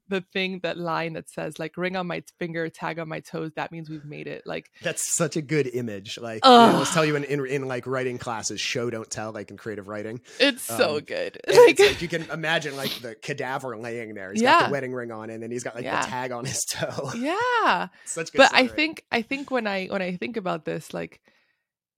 [0.08, 3.52] the thing that line that says like ring on my finger, tag on my toes.
[3.56, 4.42] That means we've made it.
[4.46, 6.18] Like That's such a good image.
[6.18, 6.94] Like I always Ugh.
[6.94, 10.20] tell you in, in in like writing classes, show don't tell, like in creative writing.
[10.40, 11.38] it's so Um, good.
[11.46, 14.32] Like, it's like you can imagine like the cadaver laying there.
[14.32, 14.66] He's got Yeah.
[14.68, 16.00] the wedding ring on, and then he's got like Yeah.
[16.02, 17.10] the tag on his toe.
[17.16, 17.88] yeah.
[18.04, 18.38] Such good.
[18.38, 21.20] but I think I think when I when I think about this, like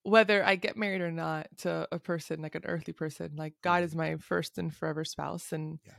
[0.02, 3.82] whether I get married or not to a person like an earthly person, like God
[3.84, 5.92] is my first and forever spouse, and Yeah.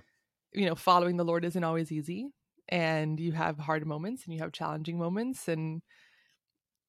[0.54, 2.30] You know, following the Lord isn't always easy,
[2.70, 5.82] and you have hard moments and you have challenging moments, and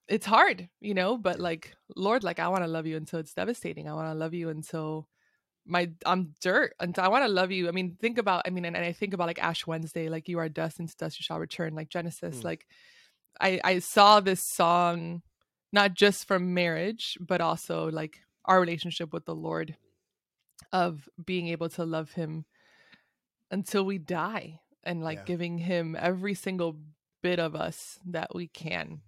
[0.09, 1.17] it's hard, you know.
[1.17, 3.89] But like Lord, like I want to love you until it's devastating.
[3.89, 5.09] I want to love you until
[5.67, 7.69] my I'm dirt and I want to love you.
[7.69, 10.29] I mean, think about I mean, and, and, I think about like Ash Wednesday, like
[10.29, 12.41] you are dust and to dust you shall return, like Genesis.
[12.41, 12.45] Mm.
[12.45, 12.67] Like
[13.41, 15.23] I I saw this song
[15.73, 19.77] not just from marriage, but also like our relationship with the Lord
[20.73, 22.45] of being able to love him
[23.53, 25.25] until we die and like yeah.
[25.25, 26.77] giving him every single
[27.23, 29.03] bit of us that we can,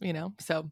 [0.00, 0.34] you know?
[0.40, 0.70] So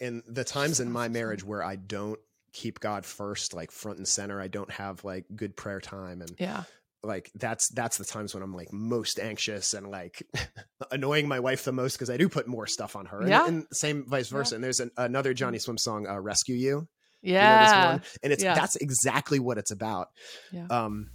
[0.00, 2.18] and the times in my marriage where I don't
[2.52, 4.40] keep God first, like front and center.
[4.40, 6.64] I don't have like good prayer time and yeah.
[7.02, 10.22] Like that's that's the times when I'm like most anxious and like
[10.90, 13.28] annoying my wife the most because I do put more stuff on her.
[13.28, 13.46] Yeah.
[13.46, 14.54] And, and same vice versa.
[14.54, 14.56] Yeah.
[14.56, 16.88] And there's an, another Johnnyswim song, uh, "Rescue You."
[17.20, 17.66] Yeah.
[17.66, 18.54] You know and it's yeah.
[18.54, 20.08] that's exactly what it's about.
[20.50, 20.66] Yeah.
[20.70, 21.10] Um.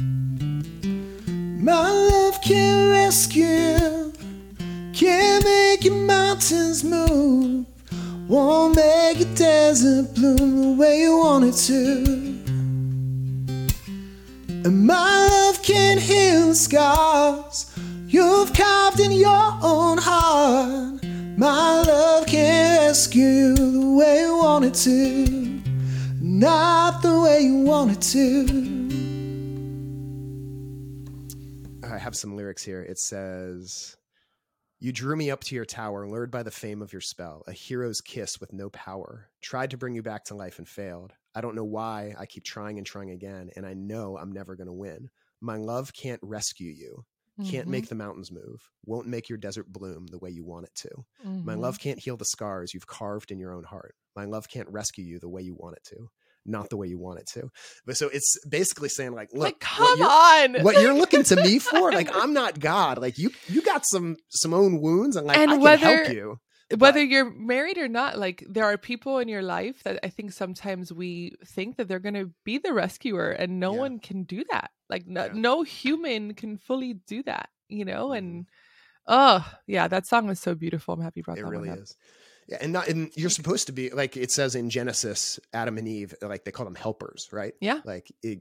[0.00, 4.12] My love can rescue,
[4.92, 7.66] can make your mountains move.
[8.28, 12.38] Won't make a desert bloom the way you want it to.
[14.64, 17.74] And my love can heal scars
[18.06, 21.02] you've carved in your own heart.
[21.36, 25.60] My love can rescue you the way you want it to,
[26.20, 28.77] not the way you want it to.
[32.08, 32.80] Have some lyrics here.
[32.80, 33.94] It says,
[34.80, 37.52] you drew me up to your tower, lured by the fame of your spell, a
[37.52, 39.28] hero's kiss with no power.
[39.42, 41.12] Tried to bring you back to life and failed.
[41.34, 44.56] I don't know why I keep trying and trying again, and I know I'm never
[44.56, 45.10] going to win.
[45.42, 47.04] My love can't rescue you,
[47.44, 47.72] can't mm-hmm.
[47.72, 50.88] make the mountains move, won't make your desert bloom the way you want it to.
[51.26, 51.44] Mm-hmm.
[51.44, 53.94] My love can't heal the scars you've carved in your own heart.
[54.16, 56.08] My love can't rescue you the way you want it to
[56.48, 57.50] not the way you want it to.
[57.86, 61.36] But so it's basically saying like, look, like, come what on, what you're looking to
[61.36, 62.98] me for, like I'm not God.
[62.98, 66.12] Like you, you got some some own wounds, and like and I whether, can help
[66.12, 66.40] you.
[66.76, 70.08] Whether but, you're married or not, like there are people in your life that I
[70.08, 73.78] think sometimes we think that they're going to be the rescuer, and no yeah.
[73.78, 74.70] one can do that.
[74.90, 75.32] Like no, yeah.
[75.34, 78.08] no human can fully do that, you know.
[78.08, 78.18] Mm-hmm.
[78.18, 78.46] And
[79.06, 80.94] oh yeah, that song was so beautiful.
[80.94, 81.84] I'm happy you brought it that really one up.
[81.84, 81.96] is.
[82.48, 85.86] Yeah, and not and you're supposed to be like it says in Genesis, Adam and
[85.86, 87.52] Eve, like they call them helpers, right?
[87.60, 87.80] Yeah.
[87.84, 88.40] Like it,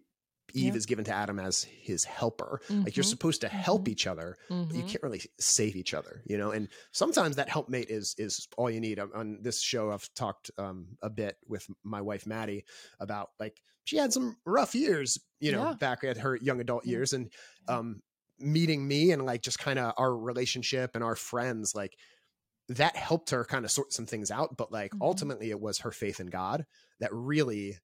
[0.54, 0.78] Eve yeah.
[0.78, 2.62] is given to Adam as his helper.
[2.70, 2.84] Mm-hmm.
[2.84, 3.10] Like you're mm-hmm.
[3.10, 3.92] supposed to help mm-hmm.
[3.92, 4.38] each other.
[4.50, 4.76] Mm-hmm.
[4.76, 6.52] You can't really save each other, you know.
[6.52, 9.00] And sometimes that helpmate is is all you need.
[9.00, 12.64] On, on this show, I've talked um, a bit with my wife Maddie
[13.00, 15.74] about like she had some rough years, you know, yeah.
[15.74, 17.32] back at her young adult years, and
[17.68, 18.02] um,
[18.40, 21.98] meeting me and like just kind of our relationship and our friends, like
[22.70, 25.02] that helped her kind of sort some things out but like mm-hmm.
[25.02, 26.66] ultimately it was her faith in god
[27.00, 27.78] that really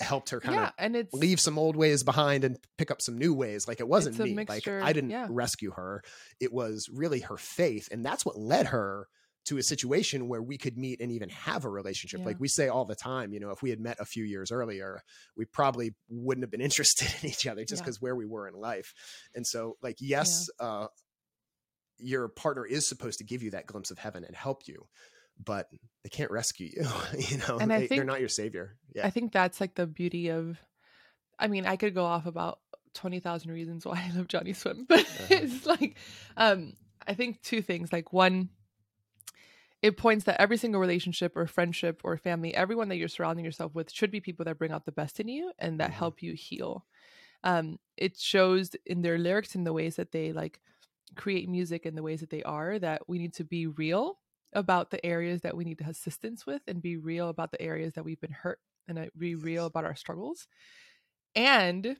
[0.00, 3.02] helped her kind yeah, of and it's, leave some old ways behind and pick up
[3.02, 5.26] some new ways like it wasn't me mixture, like i didn't yeah.
[5.28, 6.02] rescue her
[6.40, 9.08] it was really her faith and that's what led her
[9.48, 12.20] to a situation where we could meet and even have a relationship.
[12.20, 12.26] Yeah.
[12.26, 14.52] Like we say all the time, you know, if we had met a few years
[14.52, 15.02] earlier,
[15.38, 18.54] we probably wouldn't have been interested in each other just because where we were in
[18.54, 18.92] life.
[19.34, 20.88] And so, like, yes, uh,
[21.98, 24.86] your partner is supposed to give you that glimpse of heaven and help you
[25.42, 25.68] but
[26.02, 26.86] they can't rescue you
[27.18, 29.74] you know and I they, think, they're not your savior yeah i think that's like
[29.74, 30.58] the beauty of
[31.38, 32.60] i mean i could go off about
[32.94, 35.26] 20,000 reasons why i love Johnnyswim but uh-huh.
[35.30, 35.96] it's like
[36.36, 36.74] um
[37.06, 38.50] i think two things like one
[39.80, 43.74] it points that every single relationship or friendship or family everyone that you're surrounding yourself
[43.74, 45.98] with should be people that bring out the best in you and that mm-hmm.
[45.98, 46.84] help you heal
[47.44, 50.60] um it shows in their lyrics in the ways that they like
[51.16, 54.18] create music in the ways that they are that we need to be real
[54.52, 58.04] about the areas that we need assistance with and be real about the areas that
[58.04, 60.48] we've been hurt and uh, be real about our struggles.
[61.34, 61.96] And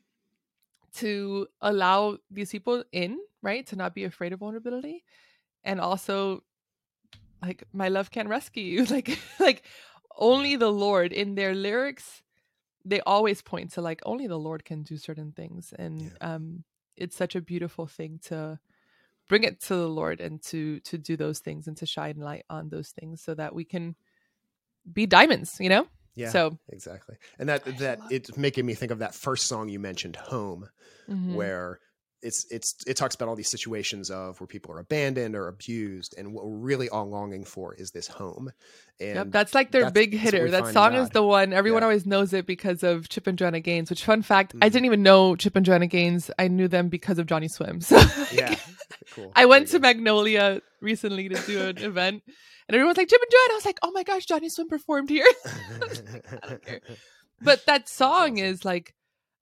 [0.96, 5.04] to allow these people in right to not be afraid of vulnerability
[5.62, 6.42] and also
[7.42, 8.84] like my love can rescue you.
[8.90, 9.62] Like like
[10.16, 12.22] only the lord in their lyrics
[12.84, 15.74] they always point to like only the lord can do certain things.
[15.78, 16.09] And yeah.
[16.20, 16.64] um
[16.96, 18.59] it's such a beautiful thing to
[19.29, 22.45] bring it to the lord and to to do those things and to shine light
[22.51, 23.95] on those things so that we can
[24.93, 28.99] be diamonds you know yeah so exactly and that that it's making me think of
[28.99, 30.68] that first song you mentioned home
[31.09, 31.35] mm-hmm.
[31.35, 31.81] where
[32.22, 36.14] it's it's it talks about all these situations of where people are abandoned or abused
[36.18, 38.50] and what we're really all longing for is this home.
[39.00, 40.50] And yep, that's like their big hitter.
[40.50, 41.86] That song is the one everyone yeah.
[41.86, 44.64] always knows it because of chip and joanna gaines which fun fact mm-hmm.
[44.64, 46.30] i didn't even know chip and joanna gaines.
[46.38, 47.82] I knew them because of Johnnyswim.
[47.88, 47.96] So
[48.34, 48.56] yeah.
[49.14, 49.32] Cool.
[49.34, 52.22] I went to magnolia recently to do an event
[52.68, 53.52] and everyone's like chip and joanna?
[53.52, 55.26] I was like oh my gosh Johnnyswim performed here.
[56.48, 56.82] Like,
[57.40, 58.38] but that song awesome.
[58.38, 58.94] is like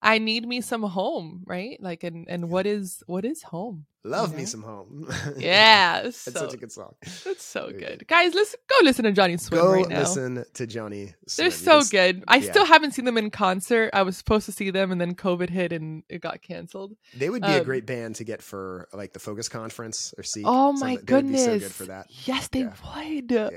[0.03, 1.79] I need me some home, right?
[1.81, 3.87] Like, and and what is what is home?
[4.05, 4.39] Love know?
[4.39, 5.09] me some home.
[5.37, 6.95] Yeah, That's so such a good song.
[7.25, 7.81] that's so good.
[7.81, 8.07] good.
[8.07, 9.99] Guys, listen, go listen to Johnnyswim Go right now.
[10.01, 11.15] listen to Johnny.
[11.37, 12.23] They're so Just- good.
[12.29, 12.51] I yeah.
[12.53, 13.91] still haven't seen them in concert.
[13.93, 16.95] I was supposed to see them, and then COVID hit, and it got canceled.
[17.17, 20.23] They would be a Um, great band to get for like the Focus Conference or
[20.23, 20.43] see.
[20.45, 21.45] Oh my They would be goodness!
[21.45, 22.07] so good for that.
[22.27, 22.75] Yes, they Yeah.
[22.95, 23.31] would.
[23.33, 23.49] Yeah.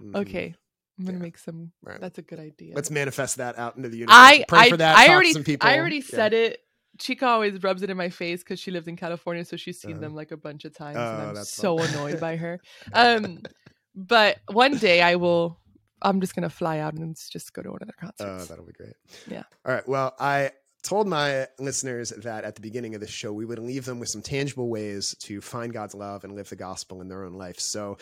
[0.00, 0.16] Mhm.
[0.16, 0.54] Okay,
[0.98, 1.22] I'm gonna Yeah.
[1.22, 1.72] make some.
[1.82, 2.00] Right.
[2.00, 2.74] That's a good idea.
[2.74, 4.16] Let's manifest that out into the universe.
[4.18, 4.96] I Pray I for that.
[4.96, 5.68] I talk already to some people.
[5.68, 6.02] I already Yeah.
[6.16, 6.60] said it.
[6.98, 9.92] Chica always rubs it in my face because she lives in California, so she's seen
[9.92, 10.00] Uh-huh.
[10.00, 11.88] them like a bunch of times, Oh, and I'm so fun.
[11.90, 12.60] annoyed by her.
[12.92, 13.42] Um,
[13.94, 15.58] but one day I will.
[16.02, 18.44] I'm just gonna fly out and just go to one of their concerts.
[18.44, 18.94] Oh, that'll be great.
[19.28, 19.42] Yeah.
[19.64, 19.86] All right.
[19.88, 20.52] Well, I
[20.84, 24.08] told my listeners that at the beginning of the show, we would leave them with
[24.08, 27.58] some tangible ways to find God's love and live the gospel in their own life.
[27.58, 27.98] So,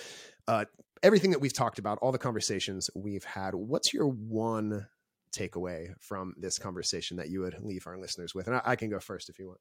[0.46, 0.66] uh,
[1.06, 4.88] everything that we've talked about, all the conversations we've had, what's your one
[5.32, 8.48] takeaway from this conversation that you would leave our listeners with?
[8.48, 9.60] And I, I can go first if you want.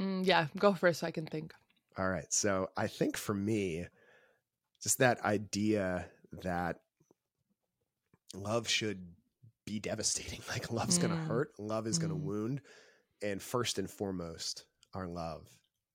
[0.00, 1.52] Mm, yeah, go first so I can think.
[1.98, 2.32] All right.
[2.32, 3.86] So I think for me,
[4.82, 6.06] just that idea
[6.42, 6.78] that
[8.34, 9.06] love should
[9.66, 10.40] be devastating.
[10.48, 11.20] Like love's going Mm.
[11.20, 12.22] to hurt, love is going to Mm.
[12.24, 12.60] wound.
[13.22, 14.64] And first and foremost,
[14.94, 15.46] our love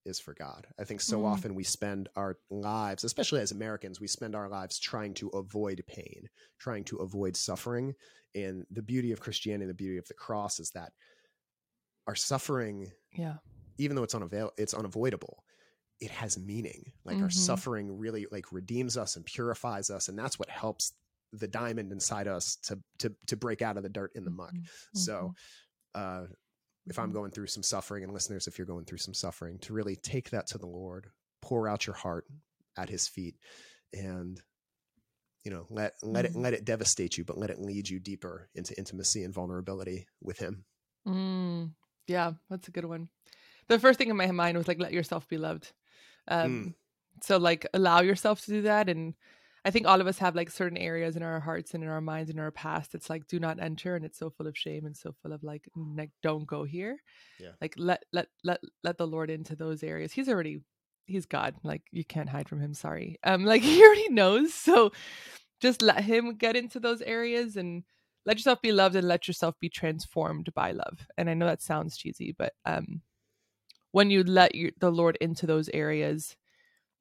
[0.05, 0.67] is for God.
[0.79, 1.25] I think so Mm.
[1.25, 5.83] often we spend our lives, especially as Americans, we spend our lives trying to avoid
[5.87, 6.29] pain,
[6.59, 7.95] trying to avoid suffering.
[8.35, 10.93] And the beauty of Christianity, the beauty of the cross is that
[12.07, 13.37] our suffering Yeah.
[13.77, 15.45] even though it's unavail it's unavoidable
[16.01, 17.31] it has meaning like our Mhm.
[17.31, 20.93] suffering really like redeems us and purifies us and that's what helps
[21.33, 24.55] the diamond inside us to to to break out of the dirt in the muck
[24.93, 24.93] Mhm.
[24.93, 25.33] so
[25.95, 26.25] uh
[26.87, 29.73] if i'm going through some suffering and listeners if you're going through some suffering to
[29.73, 31.07] really take that to the lord
[31.41, 32.25] pour out your heart
[32.77, 33.35] at his feet
[33.93, 34.41] and
[35.43, 36.29] you know let let Mhm.
[36.29, 40.07] it let it devastate you but let it lead you deeper into intimacy and vulnerability
[40.21, 40.65] with him
[41.07, 41.71] Mm,
[42.07, 43.09] yeah, that's a good one.
[43.67, 45.71] The first thing in my mind was like, let yourself be loved.
[46.27, 46.73] Um, Mm.
[47.21, 48.89] So, like, allow yourself to do that.
[48.89, 49.13] And
[49.65, 51.99] I think all of us have like certain areas in our hearts and in our
[51.99, 52.93] minds and in our past.
[52.93, 53.95] It's like, do not enter.
[53.95, 56.97] And it's so full of shame and so full of like, like don't go here.
[57.39, 57.49] Yeah.
[57.59, 60.13] Like, let, let, let, let the Lord into those areas.
[60.13, 60.59] He's already,
[61.07, 61.55] he's God.
[61.63, 62.75] Like, you can't hide from him.
[62.75, 63.17] Sorry.
[63.23, 64.53] Um, like, he already knows.
[64.53, 64.91] So
[65.59, 67.83] just let him get into those areas and,
[68.25, 71.07] let yourself be loved and let yourself be transformed by love.
[71.17, 73.01] And I know that sounds cheesy, but um,
[73.91, 76.35] when you let your, the Lord into those areas,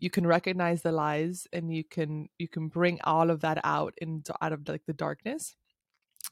[0.05, 3.95] you can recognize the lies and you can you can bring all of that out
[3.99, 5.57] into out of like the darkness.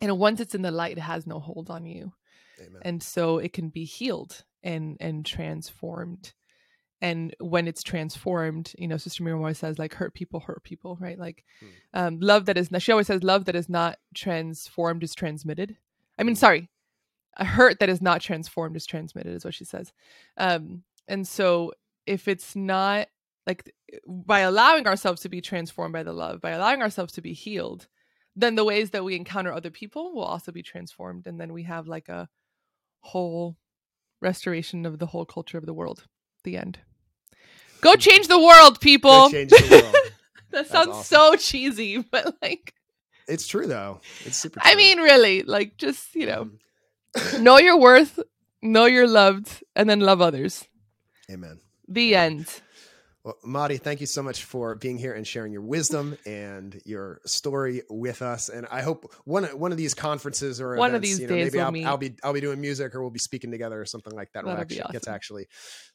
[0.00, 2.12] And once it's in the light, it has no hold on you,
[2.60, 6.34] amen and so it can be healed and and transformed.
[7.00, 10.96] And when it's transformed, you know, Sister Miriam always says, like, hurt people hurt people,
[11.00, 11.18] right?
[11.18, 11.66] Like, Hmm.
[11.94, 15.76] um, love that is not, she always says, love that is not transformed is transmitted.
[16.16, 16.44] I mean, Hmm.
[16.44, 16.70] sorry,
[17.38, 19.92] a hurt that is not transformed is transmitted, is what she says.
[20.36, 21.72] Um, and so
[22.06, 23.08] if it's not
[23.46, 23.72] like
[24.06, 27.88] by allowing ourselves to be transformed by the love, by allowing ourselves to be healed,
[28.36, 31.26] then the ways that we encounter other people will also be transformed.
[31.26, 32.28] And then we have like a
[33.00, 33.56] whole
[34.20, 36.04] restoration of the whole culture of the world.
[36.44, 36.78] The end.
[37.80, 39.28] Go change the world, people.
[39.30, 39.96] The world.
[40.52, 41.16] that sounds awesome.
[41.16, 42.74] so cheesy, but like,
[43.26, 44.00] It's true though.
[44.24, 44.60] It's super.
[44.62, 46.50] I mean, really, like, just, you know,
[47.16, 47.40] Mhm.
[47.42, 48.18] know your worth,
[48.62, 50.64] know you're loved, and then love others.
[51.30, 51.60] Amen.
[51.88, 52.46] The end.
[53.24, 57.20] Well, Mari, thank you so much for being here and sharing your wisdom and your
[57.24, 58.48] story with us.
[58.48, 61.44] And I hope one one of these conferences or One of these you know, days
[61.46, 61.86] maybe we'll I'll, meet.
[61.86, 64.44] I'll be I'll be doing music or we'll be speaking together or something like that.
[64.44, 65.46] We'll That'd be actually get to actually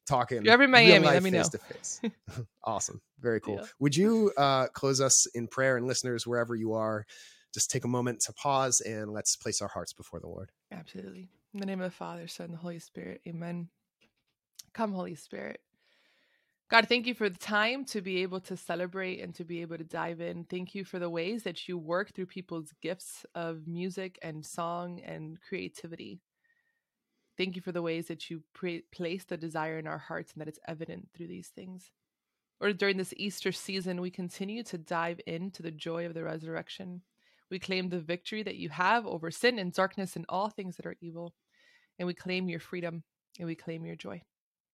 [0.08, 0.46] talking.
[0.46, 1.40] you're ever in Miami, let me know.
[1.40, 2.02] face to face.
[2.64, 3.56] Awesome, very cool.
[3.56, 3.66] Yeah.
[3.80, 7.06] Would you uh, close us in prayer and listeners wherever you are?
[7.54, 10.52] Just take a moment to pause and let's place our hearts before the Lord.
[10.72, 11.30] Absolutely.
[11.54, 13.22] In the name of the Father, Son, and the Holy Spirit.
[13.28, 13.70] Amen.
[14.74, 15.60] Come, Holy Spirit.
[16.70, 19.78] God, thank you for the time to be able to celebrate and to be able
[19.78, 20.44] to dive in.
[20.44, 25.00] Thank you for the ways that you work through people's gifts of music and song
[25.00, 26.20] and creativity.
[27.38, 30.42] Thank you for the ways that you pre- place the desire in our hearts and
[30.42, 31.90] that it's evident through these things.
[32.60, 37.02] Or during this Easter season, we continue to dive into the joy of the resurrection.
[37.50, 40.86] We claim the victory that you have over sin and darkness and all things that
[40.86, 41.34] are evil.
[41.98, 43.04] And we claim your freedom
[43.40, 44.24] and we claim your joy.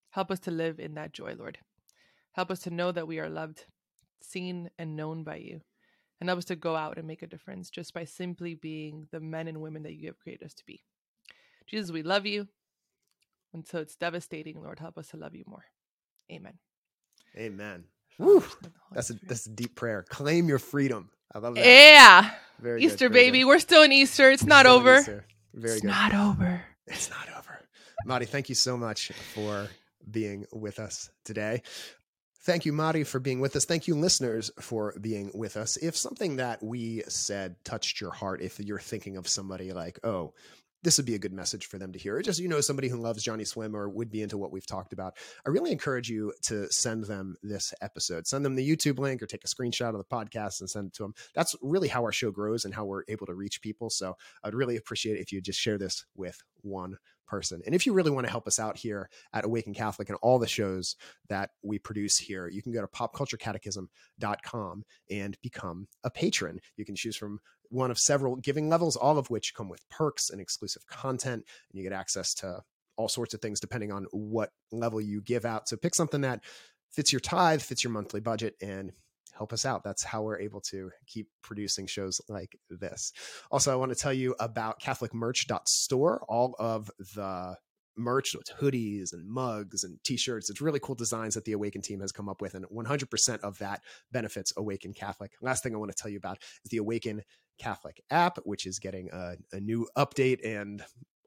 [0.09, 1.59] Help us to live in that joy, Lord.
[2.33, 3.65] Help us to know that we are loved,
[4.21, 5.61] seen, and known by you.
[6.19, 9.19] And help us to go out and make a difference just by simply being the
[9.19, 10.83] men and women that you have created us to be.
[11.67, 12.47] Jesus, we love you.
[13.53, 15.65] And so it's devastating, Lord, help us to love you more.
[16.31, 16.53] Amen.
[17.37, 17.83] Amen.
[18.17, 20.05] Woo, Son, and Holy that's a that's a deep prayer.
[20.07, 21.09] Claim your freedom.
[21.33, 21.65] I love that.
[21.65, 22.31] yeah.
[22.59, 23.39] Very good, Easter, very baby.
[23.39, 23.45] good.
[23.45, 24.29] We're still in Easter.
[24.31, 24.99] It's not Still in over.
[24.99, 25.25] Easter.
[25.53, 25.87] Very it's good.
[25.87, 26.61] not over.
[26.87, 27.59] It's not over.
[28.05, 29.67] Mari, thank you so much for
[30.09, 31.61] being with us today.
[32.43, 33.63] Thank you, Mari, for being with us.
[33.63, 35.77] Thank you, listeners, for being with us.
[35.77, 40.33] If something that we said touched your heart, if you're thinking of somebody like, oh,
[40.83, 42.17] this would be a good message for them to hear.
[42.17, 44.91] Or just, you know, somebody who loves Johnnyswim or would be into what we've talked
[44.91, 45.15] about.
[45.45, 48.27] I really encourage you to send them this episode.
[48.27, 50.93] Send them the YouTube link or take a screenshot of the podcast and send it
[50.95, 51.13] to them.
[51.33, 53.89] That's really how our show grows and how we're able to reach people.
[53.89, 57.61] So I'd really appreciate it if you just share this with one person.
[57.65, 60.39] And if you really want to help us out here at Awaken Catholic and all
[60.39, 60.95] the shows
[61.29, 66.59] that we produce here, you can go to popculturecatechism.com and become a patron.
[66.77, 70.29] You can choose from one of several giving levels, all of which come with perks
[70.29, 72.61] and exclusive content, and you get access to
[72.95, 75.67] all sorts of things depending on what level you give out.
[75.67, 76.43] So pick something that
[76.91, 78.91] fits your tithe, fits your monthly budget, and
[79.43, 79.83] help us out.
[79.83, 83.11] That's how we're able to keep producing shows like this.
[83.51, 86.23] Also, I want to tell you about CatholicMerch.store.
[86.29, 87.57] All of the
[87.97, 91.99] merch with hoodies and mugs and t-shirts it's really cool designs that the awaken team
[92.01, 93.81] has come up with and 100% of that
[94.11, 97.21] benefits awaken catholic last thing i want to tell you about is the awaken
[97.59, 100.83] catholic app which is getting a, a new update and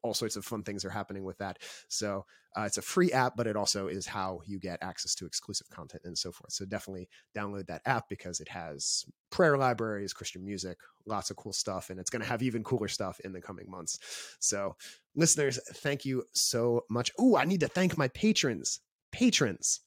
[0.07, 1.59] all sorts of fun things are happening with that.
[1.89, 2.25] So
[2.57, 5.69] uh, it's a free app, but it also is how you get access to exclusive
[5.69, 6.53] content and so forth.
[6.53, 11.53] So definitely download that app because it has prayer libraries, Christian music, lots of cool
[11.53, 13.99] stuff, and it's going to have even cooler stuff in the coming months.
[14.41, 14.77] So
[15.15, 17.11] listeners, thank you so much.
[17.19, 18.81] Oh, I need to thank my patrons.
[19.13, 19.81] Patrons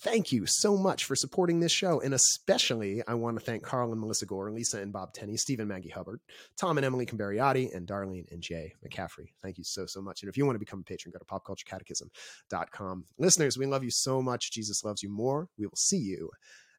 [0.00, 2.00] thank you so much for supporting this show.
[2.00, 5.68] And especially, I want to thank Carl and Melissa Gore, Lisa and Bob Tenney, Stephen
[5.68, 6.20] Maggie Hubbard,
[6.56, 9.28] Tom and Emily Cambariati, and Darlene and Jay McCaffrey.
[9.42, 10.22] Thank you so, so much.
[10.22, 13.04] And if you want to become a patron, go to popculturecatechism.com.
[13.18, 14.52] Listeners, we love you so much.
[14.52, 15.48] Jesus loves you more.
[15.58, 16.30] We will see you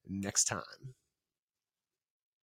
[0.07, 0.63] next time.